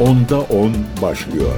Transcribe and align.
Onda 0.00 0.40
10 0.40 0.72
başlıyor. 1.02 1.54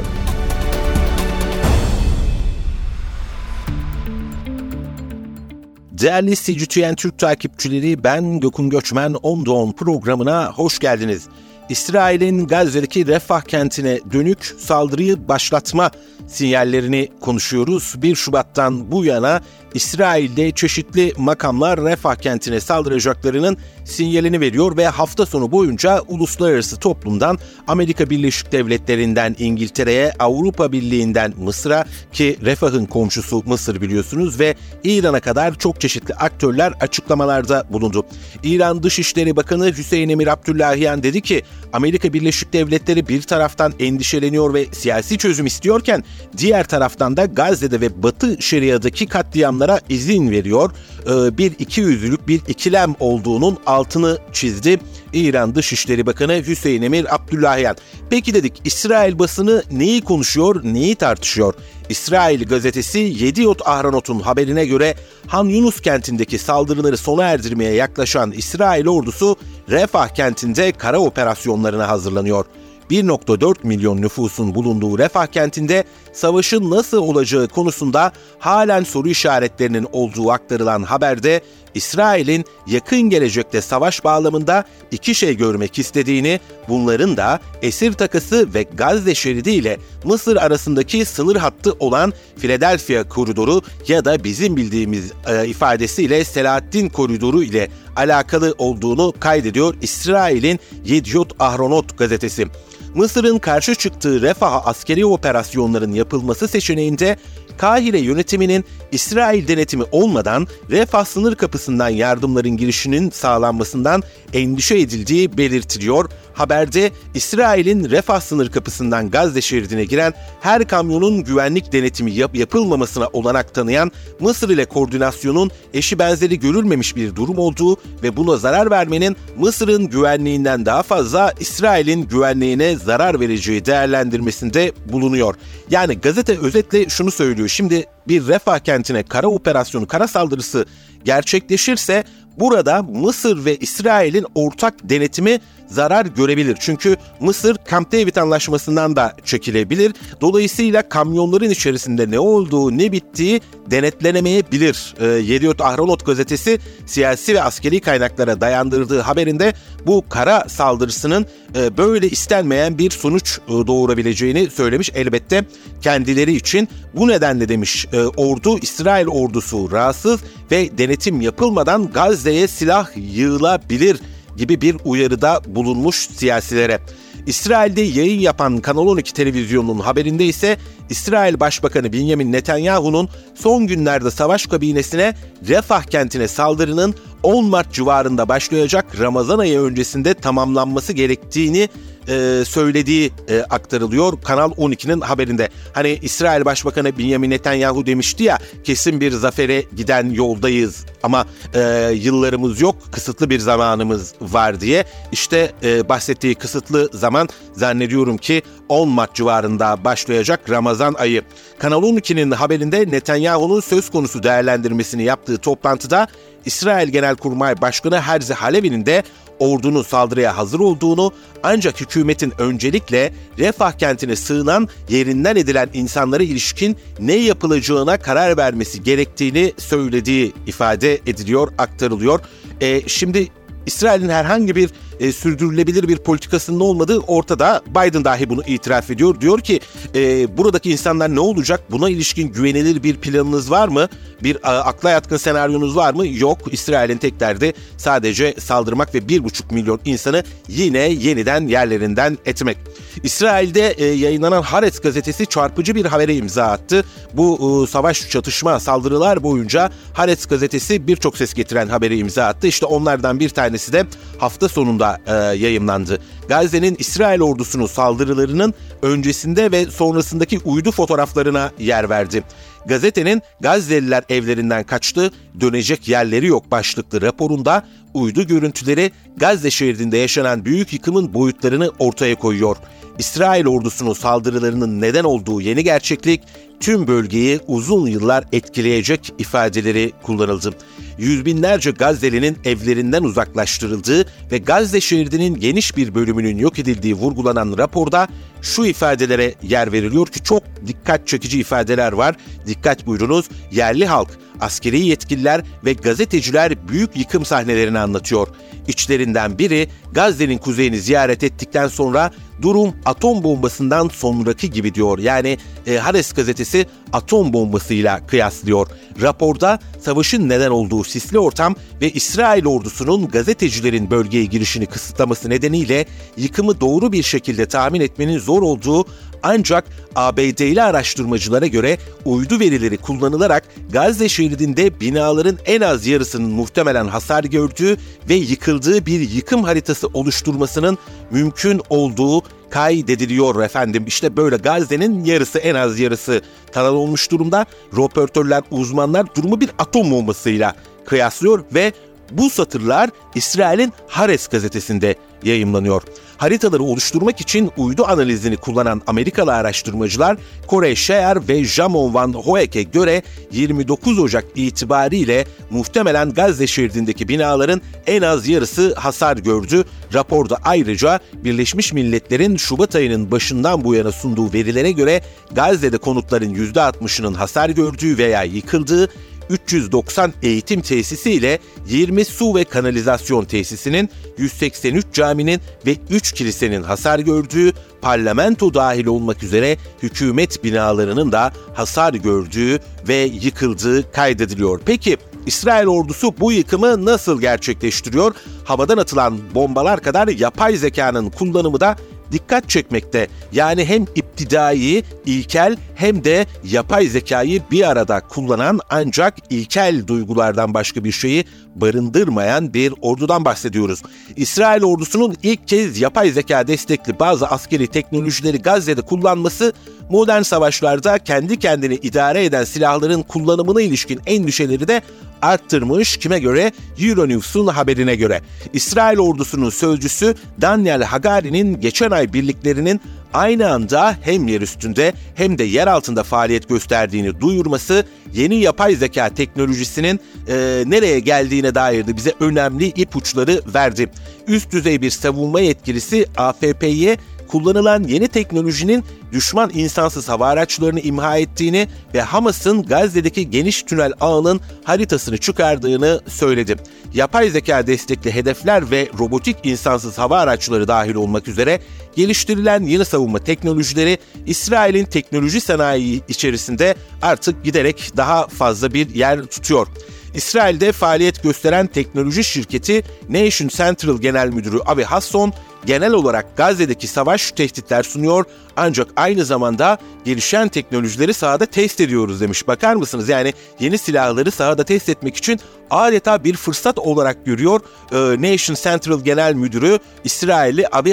Değerli 5.90 6.36
CGTN 6.36 6.94
Türk 6.94 7.18
takipçileri 7.18 8.04
ben 8.04 8.40
Gökün 8.40 8.70
Göçmen 8.70 9.14
Onda 9.14 9.52
10 9.52 9.72
programına 9.72 10.52
hoş 10.52 10.78
geldiniz. 10.78 11.28
İsrail'in 11.68 12.46
Gazze'deki 12.46 13.06
Refah 13.06 13.40
kentine 13.40 14.00
dönük 14.12 14.44
saldırıyı 14.58 15.28
başlatma 15.28 15.90
sinyallerini 16.26 17.08
konuşuyoruz. 17.20 17.94
1 18.02 18.16
Şubat'tan 18.16 18.90
bu 18.90 19.04
yana 19.04 19.40
İsrail'de 19.74 20.50
çeşitli 20.50 21.12
makamlar 21.16 21.84
Refah 21.84 22.14
kentine 22.14 22.60
saldıracaklarının 22.60 23.56
sinyalini 23.84 24.40
veriyor 24.40 24.76
ve 24.76 24.86
hafta 24.86 25.26
sonu 25.26 25.52
boyunca 25.52 26.00
uluslararası 26.00 26.76
toplumdan 26.76 27.38
Amerika 27.66 28.10
Birleşik 28.10 28.52
Devletleri'nden 28.52 29.36
İngiltere'ye, 29.38 30.12
Avrupa 30.18 30.72
Birliği'nden 30.72 31.34
Mısır'a 31.38 31.84
ki 32.12 32.36
Refah'ın 32.42 32.86
komşusu 32.86 33.42
Mısır 33.46 33.80
biliyorsunuz 33.80 34.40
ve 34.40 34.54
İran'a 34.84 35.20
kadar 35.20 35.58
çok 35.58 35.80
çeşitli 35.80 36.14
aktörler 36.14 36.72
açıklamalarda 36.80 37.64
bulundu. 37.70 38.06
İran 38.42 38.82
Dışişleri 38.82 39.36
Bakanı 39.36 39.72
Hüseyin 39.76 40.08
Emir 40.08 40.26
Abdullahian 40.26 41.02
dedi 41.02 41.20
ki 41.20 41.42
Amerika 41.72 42.12
Birleşik 42.12 42.52
Devletleri 42.52 43.08
bir 43.08 43.22
taraftan 43.22 43.72
endişeleniyor 43.78 44.54
ve 44.54 44.66
siyasi 44.72 45.18
çözüm 45.18 45.46
istiyorken 45.46 46.04
diğer 46.38 46.64
taraftan 46.64 47.16
da 47.16 47.24
Gazze'de 47.24 47.80
ve 47.80 48.02
Batı 48.02 48.42
Şeria'daki 48.42 49.06
katliamlara 49.06 49.80
izin 49.88 50.30
veriyor. 50.30 50.70
Ee, 51.06 51.38
bir 51.38 51.52
iki 51.58 51.80
yüzlülük 51.80 52.28
bir 52.28 52.40
ikilem 52.48 52.94
olduğunun 53.00 53.58
altını 53.66 54.18
çizdi. 54.32 54.78
İran 55.12 55.54
Dışişleri 55.54 56.06
Bakanı 56.06 56.42
Hüseyin 56.46 56.82
Emir 56.82 57.14
Abdullahian. 57.14 57.76
Peki 58.10 58.34
dedik 58.34 58.60
İsrail 58.64 59.18
basını 59.18 59.62
neyi 59.70 60.00
konuşuyor, 60.00 60.60
neyi 60.64 60.94
tartışıyor? 60.94 61.54
İsrail 61.88 62.44
gazetesi 62.44 62.98
Yediot 62.98 63.68
Ahranot'un 63.68 64.20
haberine 64.20 64.66
göre 64.66 64.94
Han 65.26 65.44
Yunus 65.44 65.80
kentindeki 65.80 66.38
saldırıları 66.38 66.96
sona 66.96 67.24
erdirmeye 67.24 67.72
yaklaşan 67.72 68.32
İsrail 68.32 68.86
ordusu 68.86 69.36
Refah 69.70 70.08
kentinde 70.08 70.72
kara 70.72 70.98
operasyonlarına 70.98 71.88
hazırlanıyor. 71.88 72.44
1.4 72.90 73.56
milyon 73.62 74.02
nüfusun 74.02 74.54
bulunduğu 74.54 74.98
Refah 74.98 75.26
kentinde 75.26 75.84
savaşın 76.12 76.70
nasıl 76.70 76.98
olacağı 76.98 77.48
konusunda 77.48 78.12
halen 78.38 78.84
soru 78.84 79.08
işaretlerinin 79.08 79.86
olduğu 79.92 80.30
aktarılan 80.30 80.82
haberde 80.82 81.42
İsrail'in 81.74 82.44
yakın 82.66 83.00
gelecekte 83.00 83.60
savaş 83.60 84.04
bağlamında 84.04 84.64
iki 84.90 85.14
şey 85.14 85.36
görmek 85.36 85.78
istediğini, 85.78 86.40
bunların 86.68 87.16
da 87.16 87.40
esir 87.62 87.92
takası 87.92 88.54
ve 88.54 88.62
Gazze 88.62 89.14
şeridi 89.14 89.50
ile 89.50 89.78
Mısır 90.04 90.36
arasındaki 90.36 91.04
sınır 91.04 91.36
hattı 91.36 91.72
olan 91.72 92.12
Philadelphia 92.36 93.08
koridoru 93.08 93.62
ya 93.88 94.04
da 94.04 94.24
bizim 94.24 94.56
bildiğimiz 94.56 95.12
e, 95.26 95.46
ifadesiyle 95.46 96.24
Selahaddin 96.24 96.88
koridoru 96.88 97.42
ile 97.42 97.68
alakalı 97.96 98.54
olduğunu 98.58 99.12
kaydediyor 99.20 99.74
İsrail'in 99.82 100.60
Yediot 100.84 101.32
Ahronot 101.38 101.98
gazetesi. 101.98 102.46
Mısır'ın 102.94 103.38
karşı 103.38 103.74
çıktığı 103.74 104.22
Refah 104.22 104.66
askeri 104.66 105.06
operasyonların 105.06 105.92
yapılması 105.92 106.48
seçeneğinde 106.48 107.16
Kahire 107.58 107.98
yönetiminin 107.98 108.64
İsrail 108.92 109.48
denetimi 109.48 109.84
olmadan 109.92 110.46
Refah 110.70 111.04
sınır 111.04 111.34
kapısından 111.34 111.88
yardımların 111.88 112.56
girişinin 112.56 113.10
sağlanmasından 113.10 114.02
endişe 114.32 114.78
edildiği 114.78 115.38
belirtiliyor. 115.38 116.10
Haberde 116.34 116.90
İsrail'in 117.14 117.90
Refah 117.90 118.20
sınır 118.20 118.50
kapısından 118.50 119.10
Gazze 119.10 119.40
şeridine 119.40 119.84
giren 119.84 120.12
her 120.40 120.68
kamyonun 120.68 121.24
güvenlik 121.24 121.72
denetimi 121.72 122.12
yap- 122.12 122.34
yapılmamasına 122.34 123.08
olanak 123.12 123.54
tanıyan 123.54 123.90
Mısır 124.20 124.50
ile 124.50 124.64
koordinasyonun 124.64 125.50
eşi 125.74 125.98
benzeri 125.98 126.40
görülmemiş 126.40 126.96
bir 126.96 127.16
durum 127.16 127.38
olduğu 127.38 127.76
ve 128.02 128.16
buna 128.16 128.36
zarar 128.36 128.70
vermenin 128.70 129.16
Mısır'ın 129.38 129.86
güvenliğinden 129.86 130.66
daha 130.66 130.82
fazla 130.82 131.32
İsrail'in 131.40 132.02
güvenliğine 132.08 132.76
zarar 132.76 133.20
vereceği 133.20 133.64
değerlendirmesinde 133.64 134.72
bulunuyor. 134.92 135.34
Yani 135.70 135.94
gazete 135.98 136.38
özetle 136.38 136.88
şunu 136.88 137.10
söylüyor. 137.10 137.48
Şimdi 137.48 137.86
bir 138.08 138.26
Refah 138.26 138.58
kentine 138.58 139.02
kara 139.02 139.26
operasyonu, 139.26 139.86
kara 139.86 140.08
saldırısı 140.08 140.66
gerçekleşirse 141.04 142.04
burada 142.38 142.82
Mısır 142.82 143.44
ve 143.44 143.56
İsrail'in 143.56 144.26
ortak 144.34 144.74
denetimi 144.82 145.40
zarar 145.72 146.06
görebilir. 146.06 146.56
Çünkü 146.60 146.96
Mısır 147.20 147.56
Camp 147.70 147.92
David 147.92 148.16
anlaşmasından 148.16 148.96
da 148.96 149.16
çekilebilir. 149.24 149.94
Dolayısıyla 150.20 150.88
kamyonların 150.88 151.50
içerisinde 151.50 152.10
ne 152.10 152.18
olduğu 152.18 152.78
ne 152.78 152.92
bittiği 152.92 153.40
denetlenemeyebilir. 153.70 154.94
E, 155.00 155.06
Yediot 155.06 155.60
Ahronot 155.60 156.06
gazetesi 156.06 156.58
siyasi 156.86 157.34
ve 157.34 157.42
askeri 157.42 157.80
kaynaklara 157.80 158.40
dayandırdığı 158.40 159.00
haberinde 159.00 159.54
bu 159.86 160.04
kara 160.08 160.48
saldırısının 160.48 161.26
e, 161.56 161.76
böyle 161.76 162.08
istenmeyen 162.08 162.78
bir 162.78 162.90
sonuç 162.90 163.38
e, 163.48 163.52
doğurabileceğini 163.52 164.50
söylemiş 164.50 164.90
elbette 164.94 165.44
kendileri 165.82 166.32
için. 166.32 166.68
Bu 166.94 167.08
nedenle 167.08 167.48
demiş 167.48 167.86
e, 167.92 168.00
ordu 168.00 168.58
İsrail 168.58 169.06
ordusu 169.06 169.72
rahatsız 169.72 170.20
ve 170.50 170.78
denetim 170.78 171.20
yapılmadan 171.20 171.92
Gazze'ye 172.22 172.48
silah 172.48 172.88
yığılabilir 172.96 174.00
gibi 174.36 174.60
bir 174.60 174.76
uyarıda 174.84 175.40
bulunmuş 175.46 175.96
siyasilere. 175.96 176.80
İsrail'de 177.26 177.80
yayın 177.80 178.20
yapan 178.20 178.58
Kanal 178.58 178.86
12 178.86 179.14
televizyonunun 179.14 179.80
haberinde 179.80 180.24
ise 180.24 180.58
İsrail 180.92 181.40
Başbakanı 181.40 181.92
Benjamin 181.92 182.32
Netanyahu'nun 182.32 183.08
son 183.34 183.66
günlerde 183.66 184.10
savaş 184.10 184.46
kabinesine 184.46 185.14
Refah 185.48 185.82
kentine 185.82 186.28
saldırının 186.28 186.94
10 187.22 187.44
Mart 187.44 187.72
civarında 187.72 188.28
başlayacak 188.28 188.86
Ramazan 188.98 189.38
ayı 189.38 189.60
öncesinde 189.60 190.14
tamamlanması 190.14 190.92
gerektiğini 190.92 191.68
e, 192.08 192.42
söylediği 192.46 193.12
e, 193.28 193.40
aktarılıyor 193.40 194.22
Kanal 194.22 194.50
12'nin 194.50 195.00
haberinde. 195.00 195.48
Hani 195.72 195.98
İsrail 196.02 196.44
Başbakanı 196.44 196.98
Benjamin 196.98 197.30
Netanyahu 197.30 197.86
demişti 197.86 198.24
ya 198.24 198.38
kesin 198.64 199.00
bir 199.00 199.12
zafere 199.12 199.64
giden 199.76 200.10
yoldayız 200.10 200.84
ama 201.02 201.26
e, 201.54 201.92
yıllarımız 201.94 202.60
yok 202.60 202.76
kısıtlı 202.92 203.30
bir 203.30 203.38
zamanımız 203.38 204.14
var 204.20 204.60
diye. 204.60 204.84
İşte 205.12 205.52
e, 205.62 205.88
bahsettiği 205.88 206.34
kısıtlı 206.34 206.90
zaman 206.92 207.28
zannediyorum 207.52 208.16
ki 208.16 208.42
10 208.72 208.88
Mart 208.88 209.14
civarında 209.14 209.84
başlayacak 209.84 210.50
Ramazan 210.50 210.94
ayı. 210.94 211.22
Kanal 211.58 211.82
12'nin 211.82 212.30
haberinde 212.30 212.90
Netanyahu'nun 212.90 213.60
söz 213.60 213.90
konusu 213.90 214.22
değerlendirmesini 214.22 215.02
yaptığı 215.02 215.38
toplantıda 215.38 216.06
İsrail 216.44 216.88
Genelkurmay 216.88 217.60
Başkanı 217.60 218.00
Herzi 218.00 218.34
Halevi'nin 218.34 218.86
de 218.86 219.02
ordunun 219.38 219.82
saldırıya 219.82 220.36
hazır 220.36 220.60
olduğunu 220.60 221.12
ancak 221.42 221.80
hükümetin 221.80 222.32
öncelikle 222.38 223.12
Refah 223.38 223.72
kentine 223.72 224.16
sığınan 224.16 224.68
yerinden 224.88 225.36
edilen 225.36 225.68
insanlara 225.72 226.22
ilişkin 226.22 226.76
ne 227.00 227.14
yapılacağına 227.14 227.98
karar 227.98 228.36
vermesi 228.36 228.82
gerektiğini 228.82 229.52
söylediği 229.58 230.32
ifade 230.46 230.94
ediliyor, 230.94 231.52
aktarılıyor. 231.58 232.20
E, 232.60 232.88
şimdi 232.88 233.28
İsrail'in 233.66 234.08
herhangi 234.08 234.56
bir 234.56 234.70
e, 235.02 235.12
sürdürülebilir 235.12 235.88
bir 235.88 235.98
politikasının 235.98 236.60
olmadığı 236.60 236.98
ortada. 236.98 237.62
Biden 237.66 238.04
dahi 238.04 238.30
bunu 238.30 238.42
itiraf 238.46 238.90
ediyor. 238.90 239.20
Diyor 239.20 239.40
ki 239.40 239.60
e, 239.94 240.36
buradaki 240.38 240.70
insanlar 240.70 241.14
ne 241.14 241.20
olacak? 241.20 241.60
Buna 241.70 241.90
ilişkin 241.90 242.28
güvenilir 242.28 242.82
bir 242.82 242.96
planınız 242.96 243.50
var 243.50 243.68
mı? 243.68 243.88
Bir 244.22 244.36
a, 244.42 244.58
akla 244.58 244.90
yatkın 244.90 245.16
senaryonuz 245.16 245.76
var 245.76 245.94
mı? 245.94 246.06
Yok. 246.06 246.38
İsrail'in 246.50 246.98
tek 246.98 247.20
derdi 247.20 247.52
sadece 247.76 248.34
saldırmak 248.38 248.94
ve 248.94 249.08
bir 249.08 249.24
buçuk 249.24 249.50
milyon 249.50 249.80
insanı 249.84 250.24
yine 250.48 250.78
yeniden 250.78 251.48
yerlerinden 251.48 252.18
etmek. 252.26 252.58
İsrail'de 253.02 253.70
e, 253.70 253.84
yayınlanan 253.84 254.42
Haaretz 254.42 254.80
gazetesi 254.80 255.26
çarpıcı 255.26 255.74
bir 255.74 255.86
habere 255.86 256.14
imza 256.14 256.44
attı. 256.44 256.84
Bu 257.12 257.64
e, 257.64 257.70
savaş, 257.70 258.08
çatışma, 258.08 258.60
saldırılar 258.60 259.22
boyunca 259.22 259.70
Haaretz 259.92 260.26
gazetesi 260.26 260.86
birçok 260.86 261.16
ses 261.16 261.34
getiren 261.34 261.68
haberi 261.68 261.98
imza 261.98 262.24
attı. 262.24 262.46
İşte 262.46 262.66
onlardan 262.66 263.20
bir 263.20 263.28
tanesi 263.28 263.72
de 263.72 263.86
hafta 264.18 264.48
sonunda 264.48 264.91
e, 265.06 265.12
yayımlandı. 265.14 265.98
Gazze'nin 266.28 266.76
İsrail 266.78 267.20
ordusunun 267.20 267.66
saldırılarının 267.66 268.54
öncesinde 268.82 269.52
ve 269.52 269.66
sonrasındaki 269.66 270.38
uydu 270.38 270.72
fotoğraflarına 270.72 271.50
yer 271.58 271.90
verdi. 271.90 272.22
Gazetenin 272.66 273.22
Gazze'liler 273.40 274.04
evlerinden 274.08 274.64
kaçtı, 274.64 275.10
dönecek 275.40 275.88
yerleri 275.88 276.26
yok 276.26 276.50
başlıklı 276.50 277.02
raporunda 277.02 277.66
uydu 277.94 278.26
görüntüleri 278.26 278.92
Gazze 279.16 279.50
şehrinde 279.50 279.96
yaşanan 279.96 280.44
büyük 280.44 280.72
yıkımın 280.72 281.14
boyutlarını 281.14 281.70
ortaya 281.78 282.14
koyuyor. 282.14 282.56
İsrail 282.98 283.46
ordusunun 283.46 283.92
saldırılarının 283.92 284.80
neden 284.80 285.04
olduğu 285.04 285.40
yeni 285.40 285.64
gerçeklik 285.64 286.20
tüm 286.60 286.86
bölgeyi 286.86 287.40
uzun 287.46 287.86
yıllar 287.86 288.24
etkileyecek 288.32 289.12
ifadeleri 289.18 289.92
kullanıldı. 290.02 290.50
Yüz 290.98 291.24
binlerce 291.24 291.70
Gazze'linin 291.70 292.38
evlerinden 292.44 293.02
uzaklaştırıldığı 293.02 294.06
ve 294.32 294.38
Gazze 294.38 294.80
şeridinin 294.80 295.34
geniş 295.34 295.76
bir 295.76 295.94
bölümünün 295.94 296.38
yok 296.38 296.58
edildiği 296.58 296.94
vurgulanan 296.94 297.58
raporda 297.58 298.08
şu 298.42 298.64
ifadelere 298.64 299.34
yer 299.42 299.72
veriliyor 299.72 300.06
ki 300.06 300.22
çok 300.22 300.42
dikkat 300.66 301.08
çekici 301.08 301.40
ifadeler 301.40 301.92
var. 301.92 302.16
Dikkat 302.46 302.86
buyurunuz. 302.86 303.28
Yerli 303.52 303.86
halk, 303.86 304.08
askeri 304.42 304.80
yetkililer 304.80 305.42
ve 305.64 305.72
gazeteciler 305.72 306.68
büyük 306.68 306.96
yıkım 306.96 307.24
sahnelerini 307.24 307.78
anlatıyor. 307.78 308.28
İçlerinden 308.68 309.38
biri 309.38 309.68
Gazze'nin 309.92 310.38
kuzeyini 310.38 310.78
ziyaret 310.78 311.24
ettikten 311.24 311.68
sonra 311.68 312.10
durum 312.42 312.74
atom 312.84 313.22
bombasından 313.22 313.88
sonraki 313.88 314.50
gibi 314.50 314.74
diyor. 314.74 314.98
Yani 314.98 315.38
e, 315.66 315.76
Hades 315.76 316.12
gazetesi 316.12 316.66
atom 316.92 317.32
bombasıyla 317.32 318.06
kıyaslıyor. 318.06 318.66
Raporda 319.02 319.58
savaşın 319.80 320.28
neden 320.28 320.50
olduğu 320.50 320.84
sisli 320.84 321.18
ortam 321.18 321.56
ve 321.80 321.90
İsrail 321.90 322.46
ordusunun 322.46 323.08
gazetecilerin 323.08 323.90
bölgeye 323.90 324.24
girişini 324.24 324.66
kısıtlaması 324.66 325.30
nedeniyle 325.30 325.86
yıkımı 326.16 326.60
doğru 326.60 326.92
bir 326.92 327.02
şekilde 327.02 327.46
tahmin 327.46 327.80
etmenin 327.80 328.18
zor 328.18 328.42
olduğu 328.42 328.86
ancak 329.22 329.64
ABD'li 329.96 330.62
araştırmacılara 330.62 331.46
göre 331.46 331.78
uydu 332.04 332.40
verileri 332.40 332.76
kullanılarak 332.76 333.44
Gazze 333.72 334.08
şeridinde 334.08 334.80
binaların 334.80 335.38
en 335.46 335.60
az 335.60 335.86
yarısının 335.86 336.30
muhtemelen 336.30 336.88
hasar 336.88 337.24
gördüğü 337.24 337.76
ve 338.08 338.14
yıkıldığı 338.14 338.86
bir 338.86 339.00
yıkım 339.00 339.44
haritası 339.44 339.86
oluşturmasının 339.86 340.78
mümkün 341.10 341.60
olduğu 341.70 342.22
kaydediliyor 342.50 343.42
efendim. 343.42 343.84
İşte 343.86 344.16
böyle 344.16 344.36
Gazze'nin 344.36 345.04
yarısı 345.04 345.38
en 345.38 345.54
az 345.54 345.78
yarısı 345.78 346.22
tanıl 346.52 346.74
olmuş 346.74 347.10
durumda. 347.10 347.46
Röportörler, 347.76 348.42
uzmanlar 348.50 349.14
durumu 349.14 349.40
bir 349.40 349.50
atom 349.58 349.90
bombasıyla 349.90 350.54
kıyaslıyor 350.86 351.44
ve 351.54 351.72
bu 352.10 352.30
satırlar 352.30 352.90
İsrail'in 353.14 353.72
Hares 353.88 354.28
gazetesinde 354.28 354.94
yayımlanıyor. 355.22 355.82
Haritaları 356.16 356.62
oluşturmak 356.62 357.20
için 357.20 357.50
uydu 357.56 357.84
analizini 357.86 358.36
kullanan 358.36 358.82
Amerikalı 358.86 359.34
araştırmacılar 359.34 360.16
Kore 360.46 360.76
Shear 360.76 361.28
ve 361.28 361.44
Jamon 361.44 361.94
Van 361.94 362.12
Hoek'e 362.12 362.62
göre 362.62 363.02
29 363.32 363.98
Ocak 363.98 364.24
itibariyle 364.34 365.24
muhtemelen 365.50 366.10
Gazze 366.10 366.46
şeridindeki 366.46 367.08
binaların 367.08 367.60
en 367.86 368.02
az 368.02 368.28
yarısı 368.28 368.74
hasar 368.74 369.16
gördü. 369.16 369.64
Raporda 369.94 370.36
ayrıca 370.44 371.00
Birleşmiş 371.12 371.72
Milletler'in 371.72 372.36
Şubat 372.36 372.74
ayının 372.76 373.10
başından 373.10 373.64
bu 373.64 373.74
yana 373.74 373.92
sunduğu 373.92 374.32
verilere 374.32 374.72
göre 374.72 375.02
Gazze'de 375.32 375.78
konutların 375.78 376.34
%60'ının 376.34 377.14
hasar 377.14 377.48
gördüğü 377.48 377.98
veya 377.98 378.22
yıkıldığı 378.22 378.88
390 379.32 380.12
eğitim 380.22 380.60
tesisi 380.60 381.10
ile 381.10 381.38
20 381.68 382.04
su 382.04 382.34
ve 382.34 382.44
kanalizasyon 382.44 383.24
tesisinin, 383.24 383.90
183 384.18 384.86
caminin 384.92 385.40
ve 385.66 385.76
3 385.90 386.12
kilisenin 386.12 386.62
hasar 386.62 386.98
gördüğü, 386.98 387.52
parlamento 387.82 388.54
dahil 388.54 388.86
olmak 388.86 389.22
üzere 389.22 389.56
hükümet 389.82 390.44
binalarının 390.44 391.12
da 391.12 391.32
hasar 391.54 391.94
gördüğü 391.94 392.58
ve 392.88 392.94
yıkıldığı 392.94 393.92
kaydediliyor. 393.92 394.60
Peki 394.66 394.96
İsrail 395.26 395.66
ordusu 395.66 396.14
bu 396.20 396.32
yıkımı 396.32 396.84
nasıl 396.84 397.20
gerçekleştiriyor? 397.20 398.14
Havadan 398.44 398.78
atılan 398.78 399.18
bombalar 399.34 399.82
kadar 399.82 400.08
yapay 400.08 400.56
zekanın 400.56 401.10
kullanımı 401.10 401.60
da 401.60 401.76
dikkat 402.12 402.48
çekmekte. 402.48 403.08
Yani 403.32 403.64
hem 403.64 403.82
iptidai, 403.82 404.84
ilkel 405.06 405.56
hem 405.74 406.04
de 406.04 406.26
yapay 406.44 406.86
zekayı 406.86 407.42
bir 407.50 407.70
arada 407.70 408.00
kullanan 408.00 408.60
ancak 408.70 409.14
ilkel 409.30 409.86
duygulardan 409.86 410.54
başka 410.54 410.84
bir 410.84 410.92
şeyi 410.92 411.24
barındırmayan 411.54 412.54
bir 412.54 412.74
ordudan 412.80 413.24
bahsediyoruz. 413.24 413.82
İsrail 414.16 414.62
ordusunun 414.62 415.16
ilk 415.22 415.48
kez 415.48 415.80
yapay 415.80 416.10
zeka 416.10 416.46
destekli 416.46 416.98
bazı 416.98 417.26
askeri 417.26 417.66
teknolojileri 417.66 418.38
Gazze'de 418.42 418.82
kullanması 418.82 419.52
modern 419.90 420.22
savaşlarda 420.22 420.98
kendi 420.98 421.38
kendini 421.38 421.74
idare 421.74 422.24
eden 422.24 422.44
silahların 422.44 423.02
kullanımına 423.02 423.62
ilişkin 423.62 424.00
endişeleri 424.06 424.68
de 424.68 424.82
arttırmış 425.22 425.96
kime 425.96 426.18
göre? 426.18 426.52
Euronews'un 426.78 427.46
haberine 427.46 427.96
göre. 427.96 428.20
İsrail 428.52 428.98
ordusunun 428.98 429.50
sözcüsü 429.50 430.14
Daniel 430.40 430.82
Hagari'nin 430.82 431.60
geçen 431.60 431.90
ay 431.90 432.12
birliklerinin 432.12 432.80
aynı 433.14 433.50
anda 433.50 433.96
hem 434.02 434.28
yer 434.28 434.40
üstünde 434.40 434.92
hem 435.14 435.38
de 435.38 435.44
yer 435.44 435.66
altında 435.66 436.02
faaliyet 436.02 436.48
gösterdiğini 436.48 437.20
duyurması 437.20 437.86
yeni 438.14 438.34
yapay 438.34 438.74
zeka 438.74 439.08
teknolojisinin 439.08 440.00
e, 440.28 440.64
nereye 440.66 441.00
geldiğine 441.00 441.54
dair 441.54 441.86
de 441.86 441.96
bize 441.96 442.12
önemli 442.20 442.66
ipuçları 442.66 443.40
verdi. 443.54 443.90
Üst 444.28 444.52
düzey 444.52 444.82
bir 444.82 444.90
savunma 444.90 445.40
yetkilisi 445.40 446.06
AFP'ye 446.16 446.96
kullanılan 447.32 447.84
yeni 447.84 448.08
teknolojinin 448.08 448.84
düşman 449.12 449.50
insansız 449.54 450.08
hava 450.08 450.28
araçlarını 450.28 450.80
imha 450.80 451.18
ettiğini 451.18 451.68
ve 451.94 452.00
Hamas'ın 452.00 452.62
Gazze'deki 452.62 453.30
geniş 453.30 453.62
tünel 453.62 453.92
ağının 454.00 454.40
haritasını 454.64 455.18
çıkardığını 455.18 456.00
söyledi. 456.08 456.56
Yapay 456.94 457.30
zeka 457.30 457.66
destekli 457.66 458.14
hedefler 458.14 458.70
ve 458.70 458.88
robotik 458.98 459.36
insansız 459.44 459.98
hava 459.98 460.18
araçları 460.18 460.68
dahil 460.68 460.94
olmak 460.94 461.28
üzere 461.28 461.60
geliştirilen 461.96 462.62
yeni 462.62 462.84
savunma 462.84 463.18
teknolojileri 463.18 463.98
İsrail'in 464.26 464.84
teknoloji 464.84 465.40
sanayi 465.40 466.02
içerisinde 466.08 466.74
artık 467.02 467.44
giderek 467.44 467.92
daha 467.96 468.26
fazla 468.26 468.74
bir 468.74 468.94
yer 468.94 469.22
tutuyor. 469.22 469.66
İsrail'de 470.14 470.72
faaliyet 470.72 471.22
gösteren 471.22 471.66
teknoloji 471.66 472.24
şirketi 472.24 472.82
Nation 473.08 473.48
Central 473.48 473.98
Genel 473.98 474.28
Müdürü 474.28 474.58
Avi 474.58 474.84
Hasson, 474.84 475.32
genel 475.66 475.92
olarak 475.92 476.36
Gazze'deki 476.36 476.86
savaş 476.86 477.32
tehditler 477.32 477.82
sunuyor 477.82 478.24
ancak 478.56 478.88
aynı 478.96 479.24
zamanda 479.24 479.78
gelişen 480.04 480.48
teknolojileri 480.48 481.14
sahada 481.14 481.46
test 481.46 481.80
ediyoruz 481.80 482.20
demiş. 482.20 482.46
Bakar 482.48 482.74
mısınız? 482.74 483.08
Yani 483.08 483.32
yeni 483.60 483.78
silahları 483.78 484.30
sahada 484.30 484.64
test 484.64 484.88
etmek 484.88 485.16
için 485.16 485.40
adeta 485.70 486.24
bir 486.24 486.36
fırsat 486.36 486.78
olarak 486.78 487.26
görüyor 487.26 487.60
e, 487.92 487.96
Nation 487.96 488.56
Central 488.62 489.00
Genel 489.00 489.34
Müdürü 489.34 489.78
İsrailli 490.04 490.66
Abi 490.72 490.92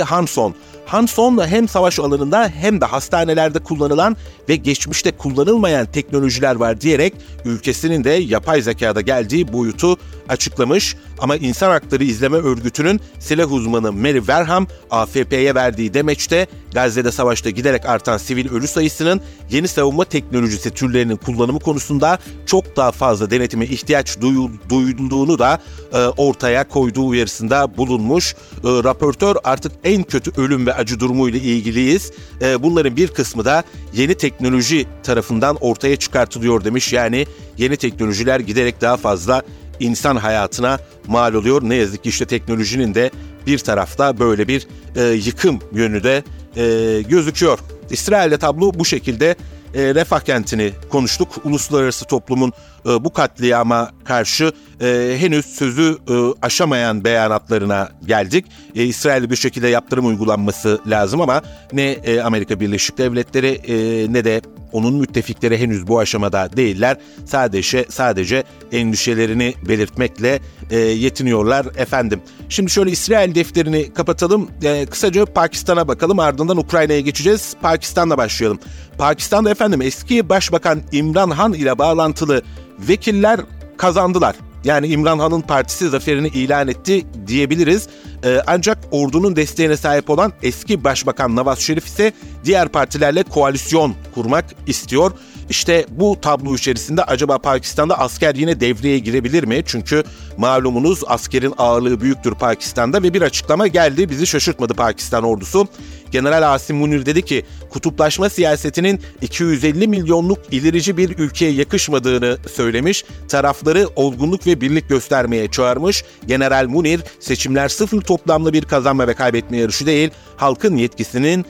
Hanson. 0.90 1.48
Hem 1.48 1.68
savaş 1.68 2.00
alanında 2.00 2.50
hem 2.56 2.82
de 2.82 2.86
hastanelerde 2.86 3.60
kullanılan 3.60 4.18
ve 4.50 4.56
geçmişte 4.56 5.12
kullanılmayan 5.12 5.86
teknolojiler 5.86 6.56
var 6.56 6.82
diyerek 6.82 7.14
ülkesinin 7.46 8.04
de 8.04 8.10
yapay 8.10 8.62
zekada 8.62 9.02
geldiği 9.02 9.54
boyutu 9.54 9.98
açıklamış. 10.30 10.96
Ama 11.20 11.36
İnsan 11.36 11.70
Hakları 11.70 12.04
İzleme 12.04 12.38
Örgütü'nün 12.38 13.02
silah 13.20 13.52
uzmanı 13.52 13.92
Mary 13.92 14.22
Verham 14.28 14.68
AFP'ye 14.92 15.56
verdiği 15.56 15.94
demeçte 15.94 16.48
Gazze'de 16.74 17.12
savaşta 17.12 17.50
giderek 17.50 17.86
artan 17.86 18.18
sivil 18.18 18.52
ölü 18.52 18.68
sayısının 18.68 19.22
yeni 19.52 19.68
savunma 19.68 20.06
teknolojisi 20.06 20.72
türlerinin 20.72 21.16
kullanımı 21.16 21.60
konusunda 21.60 22.20
çok 22.46 22.76
daha 22.76 22.92
fazla 22.92 23.32
denetime 23.32 23.66
ihtiyaç 23.66 24.22
duyulduğunu 24.70 25.40
da 25.40 25.62
e, 25.94 25.98
ortaya 25.98 26.68
koyduğu 26.68 27.08
uyarısında 27.08 27.78
bulunmuş. 27.78 28.34
E, 28.34 28.38
raportör 28.64 29.36
artık 29.44 29.72
en 29.84 30.04
kötü 30.04 30.42
ölüm 30.42 30.68
ve 30.68 30.74
acı 30.74 31.00
durumuyla 31.00 31.40
ilgiliyiz. 31.40 32.12
E, 32.42 32.64
bunların 32.64 32.96
bir 32.96 33.08
kısmı 33.08 33.46
da 33.46 33.64
yeni 33.94 34.16
teknoloji 34.16 34.88
tarafından 35.04 35.58
ortaya 35.62 35.96
çıkartılıyor 35.96 36.64
demiş. 36.64 36.94
Yani 36.94 37.26
yeni 37.58 37.78
teknolojiler 37.78 38.40
giderek 38.40 38.82
daha 38.82 38.98
fazla 38.98 39.42
insan 39.80 40.16
hayatına 40.16 40.80
mal 41.08 41.34
oluyor. 41.34 41.62
Ne 41.64 41.76
yazık 41.76 42.04
ki 42.04 42.10
işte 42.10 42.26
teknolojinin 42.26 42.96
de 42.96 43.12
bir 43.48 43.58
tarafta 43.58 44.20
böyle 44.20 44.48
bir 44.48 44.68
e, 44.96 45.04
yıkım 45.04 45.60
yönü 45.74 46.04
de 46.04 46.24
e, 46.56 47.02
gözüküyor. 47.10 47.60
İsrail'de 47.90 48.38
tablo 48.38 48.72
bu 48.74 48.86
şekilde 48.86 49.36
e, 49.74 49.96
refah 49.96 50.20
kentini 50.20 50.72
konuştuk. 50.90 51.28
Uluslararası 51.44 52.06
toplumun 52.06 52.54
e, 52.86 53.04
bu 53.04 53.14
katliama 53.14 53.92
karşı 54.04 54.52
e, 54.82 55.16
henüz 55.20 55.46
sözü 55.46 55.98
e, 56.10 56.14
aşamayan 56.42 57.04
beyanatlarına 57.04 57.90
geldik. 58.06 58.46
E, 58.76 58.84
İsrail'de 58.84 59.30
bir 59.30 59.36
şekilde 59.36 59.68
yaptırım 59.68 60.08
uygulanması 60.08 60.80
lazım 60.88 61.22
ama 61.22 61.42
ne 61.74 61.92
e, 61.92 62.22
Amerika 62.22 62.60
Birleşik 62.60 62.98
Devletleri 62.98 63.48
e, 63.48 64.14
ne 64.14 64.26
de 64.26 64.42
onun 64.72 64.94
müttefikleri 64.94 65.58
henüz 65.58 65.88
bu 65.88 66.00
aşamada 66.00 66.50
değiller. 66.58 66.98
Sadece 67.26 67.86
sadece 67.90 68.44
endişelerini 68.72 69.54
belirtmekle 69.68 70.40
e, 70.70 70.78
yetiniyorlar 70.78 71.66
efendim. 71.78 72.22
Şimdi 72.50 72.72
şöyle 72.72 72.92
İsrail 72.92 73.36
defterini 73.36 73.94
kapatalım. 73.94 74.50
E, 74.64 74.86
kısaca 74.86 75.26
Pakistan'a 75.26 75.88
bakalım 75.88 76.20
ardından 76.20 76.58
Ukrayna'ya 76.58 77.00
geçeceğiz. 77.00 77.56
Pakistan'la 77.62 78.18
başlayalım. 78.18 78.60
Pakistan'da 78.98 79.50
efendim 79.50 79.82
eski 79.82 80.30
Başbakan 80.30 80.82
İmran 80.92 81.32
Han 81.32 81.54
ile 81.54 81.78
bağlantılı 81.78 82.42
vekiller 82.80 83.40
kazandılar. 83.78 84.36
Yani 84.64 84.88
İmran 84.88 85.20
Han'ın 85.20 85.42
partisi 85.42 85.90
zaferini 85.90 86.28
ilan 86.28 86.68
etti 86.68 87.06
diyebiliriz. 87.28 87.88
Ee, 88.24 88.42
ancak 88.48 88.78
ordunun 88.92 89.36
desteğine 89.36 89.78
sahip 89.78 90.10
olan 90.10 90.34
eski 90.44 90.84
Başbakan 90.84 91.36
Nawaz 91.36 91.60
Şerif 91.60 91.86
ise 91.86 92.14
diğer 92.46 92.68
partilerle 92.68 93.24
koalisyon 93.24 93.96
kurmak 94.16 94.46
istiyor. 94.68 95.12
İşte 95.50 95.86
bu 95.90 96.18
tablo 96.22 96.56
içerisinde 96.56 97.04
acaba 97.04 97.38
Pakistan'da 97.38 98.00
asker 98.00 98.36
yine 98.36 98.60
devreye 98.60 99.00
girebilir 99.00 99.44
mi? 99.44 99.64
Çünkü 99.66 100.04
malumunuz 100.38 101.02
askerin 101.08 101.54
ağırlığı 101.58 102.02
büyüktür 102.02 102.34
Pakistan'da 102.34 103.04
ve 103.04 103.14
bir 103.14 103.22
açıklama 103.22 103.68
geldi. 103.68 104.10
Bizi 104.10 104.28
şaşırtmadı 104.28 104.74
Pakistan 104.74 105.24
ordusu. 105.24 105.68
General 106.12 106.54
Asim 106.54 106.78
Munir 106.78 107.06
dedi 107.06 107.26
ki 107.26 107.46
kutuplaşma 107.70 108.30
siyasetinin 108.30 109.02
250 109.22 109.88
milyonluk 109.88 110.40
ilerici 110.52 110.98
bir 110.98 111.18
ülkeye 111.18 111.52
yakışmadığını 111.52 112.38
söylemiş. 112.56 113.06
Tarafları 113.28 113.88
olgunluk 113.96 114.48
ve 114.48 114.62
birlik 114.62 114.90
göstermeye 114.90 115.52
çağırmış. 115.52 116.04
General 116.28 116.68
Munir 116.68 117.02
seçimler 117.20 117.70
sıfır 117.70 118.02
toplamlı 118.02 118.54
bir 118.54 118.64
kazanma 118.64 119.08
ve 119.08 119.14
kaybetme 119.14 119.58
yarışı 119.58 119.86
değil, 119.86 120.12
halkın 120.38 120.76
yetkisinin 120.76 121.46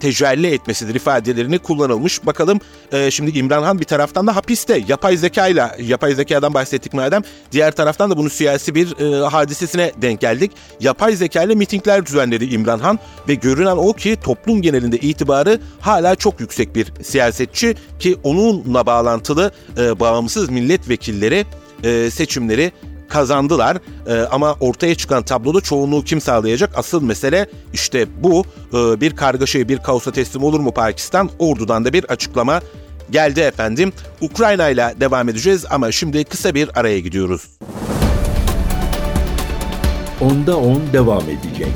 tecelli 0.00 0.46
etmesidir 0.46 0.94
ifadelerini 0.94 1.58
kullanılmış. 1.58 2.26
Bakalım 2.26 2.60
e, 2.92 3.10
şimdi 3.10 3.38
İmran 3.38 3.62
Han 3.62 3.78
bir 3.78 3.84
taraftan 3.84 4.26
da 4.26 4.36
hapiste 4.36 4.84
yapay 4.88 5.16
zekayla 5.16 5.76
yapay 5.82 6.14
zekadan 6.14 6.54
bahsettik 6.54 6.94
madem. 6.94 7.22
Diğer 7.52 7.72
taraftan 7.72 8.10
da 8.10 8.16
bunun 8.16 8.28
siyasi 8.28 8.74
bir 8.74 9.00
e, 9.00 9.26
hadisesine 9.26 9.92
denk 10.02 10.20
geldik. 10.20 10.52
Yapay 10.80 11.16
zeka 11.16 11.42
ile 11.42 11.54
mitingler 11.54 12.06
düzenledi 12.06 12.44
İmran 12.44 12.78
Han 12.78 12.98
ve 13.28 13.34
görünen 13.34 13.76
o 13.76 13.92
ki 13.92 14.16
toplum 14.24 14.62
genelinde 14.62 14.98
itibarı 14.98 15.60
hala 15.80 16.14
çok 16.14 16.40
yüksek 16.40 16.74
bir 16.74 16.92
siyasetçi 17.02 17.74
ki 17.98 18.16
onunla 18.22 18.86
bağlantılı 18.86 19.52
e, 19.78 20.00
bağımsız 20.00 20.50
milletvekilleri 20.50 21.46
e, 21.84 22.10
seçimleri 22.10 22.72
kazandılar. 23.08 23.76
E, 24.06 24.20
ama 24.30 24.56
ortaya 24.60 24.94
çıkan 24.94 25.22
tabloda 25.22 25.60
çoğunluğu 25.60 26.04
kim 26.04 26.20
sağlayacak? 26.20 26.70
Asıl 26.78 27.02
mesele 27.02 27.46
işte 27.72 28.06
bu. 28.22 28.44
E, 28.72 29.00
bir 29.00 29.16
kargaşaya, 29.16 29.68
bir 29.68 29.78
kaosa 29.78 30.12
teslim 30.12 30.44
olur 30.44 30.60
mu 30.60 30.72
Pakistan? 30.72 31.30
Ordudan 31.38 31.84
da 31.84 31.92
bir 31.92 32.04
açıklama 32.04 32.60
geldi 33.10 33.40
efendim. 33.40 33.92
Ukrayna 34.20 34.68
ile 34.68 34.94
devam 35.00 35.28
edeceğiz 35.28 35.64
ama 35.70 35.92
şimdi 35.92 36.24
kısa 36.24 36.54
bir 36.54 36.80
araya 36.80 37.00
gidiyoruz. 37.00 37.42
Onda 40.20 40.56
10 40.56 40.80
devam 40.92 41.22
edecek. 41.22 41.68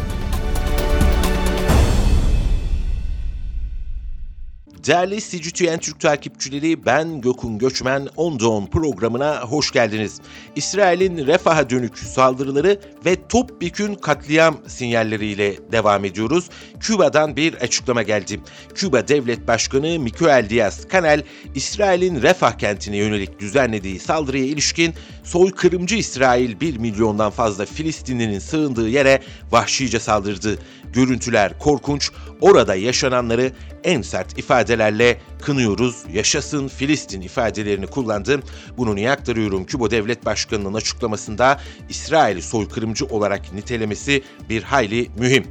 Değerli 4.86 5.20
CGTN 5.20 5.78
Türk 5.78 6.00
takipçileri 6.00 6.86
ben 6.86 7.20
Gökün 7.20 7.58
Göçmen 7.58 8.08
10 8.16 8.66
programına 8.66 9.40
hoş 9.40 9.70
geldiniz. 9.70 10.20
İsrail'in 10.56 11.26
refaha 11.26 11.70
dönük 11.70 11.98
saldırıları 11.98 12.80
ve 13.04 13.28
topyekün 13.28 13.94
katliam 13.94 14.56
sinyalleriyle 14.66 15.72
devam 15.72 16.04
ediyoruz. 16.04 16.50
Küba'dan 16.80 17.36
bir 17.36 17.54
açıklama 17.54 18.02
geldi. 18.02 18.40
Küba 18.74 19.08
Devlet 19.08 19.48
Başkanı 19.48 19.98
Miguel 19.98 20.46
Diaz-Canel, 20.50 21.22
İsrail'in 21.54 22.22
refah 22.22 22.52
kentine 22.52 22.96
yönelik 22.96 23.40
düzenlediği 23.40 24.00
saldırıya 24.00 24.44
ilişkin 24.44 24.94
soykırımcı 25.22 25.96
İsrail 25.96 26.60
1 26.60 26.76
milyondan 26.76 27.30
fazla 27.30 27.66
Filistinlinin 27.66 28.38
sığındığı 28.38 28.88
yere 28.88 29.22
vahşice 29.50 30.00
saldırdı. 30.00 30.58
Görüntüler 30.92 31.58
korkunç, 31.58 32.10
orada 32.40 32.74
yaşananları 32.74 33.52
en 33.84 34.02
sert 34.02 34.38
ifadelerle 34.38 35.20
kınıyoruz, 35.42 35.96
yaşasın 36.12 36.68
Filistin 36.68 37.20
ifadelerini 37.20 37.86
kullandı. 37.86 38.40
Bunu 38.76 38.94
niye 38.94 39.10
aktarıyorum? 39.10 39.64
Küba 39.64 39.90
Devlet 39.90 40.26
Başkanı'nın 40.26 40.74
açıklamasında 40.74 41.60
İsrail'i 41.88 42.42
soykırımcı 42.42 43.06
olarak 43.06 43.52
nitelemesi 43.52 44.22
bir 44.48 44.62
hayli 44.62 45.10
mühim. 45.18 45.44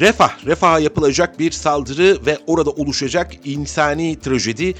Refah, 0.00 0.46
refaha 0.46 0.80
yapılacak 0.80 1.38
bir 1.38 1.50
saldırı 1.50 2.26
ve 2.26 2.38
orada 2.46 2.70
oluşacak 2.70 3.32
insani 3.44 4.20
trajedi 4.20 4.74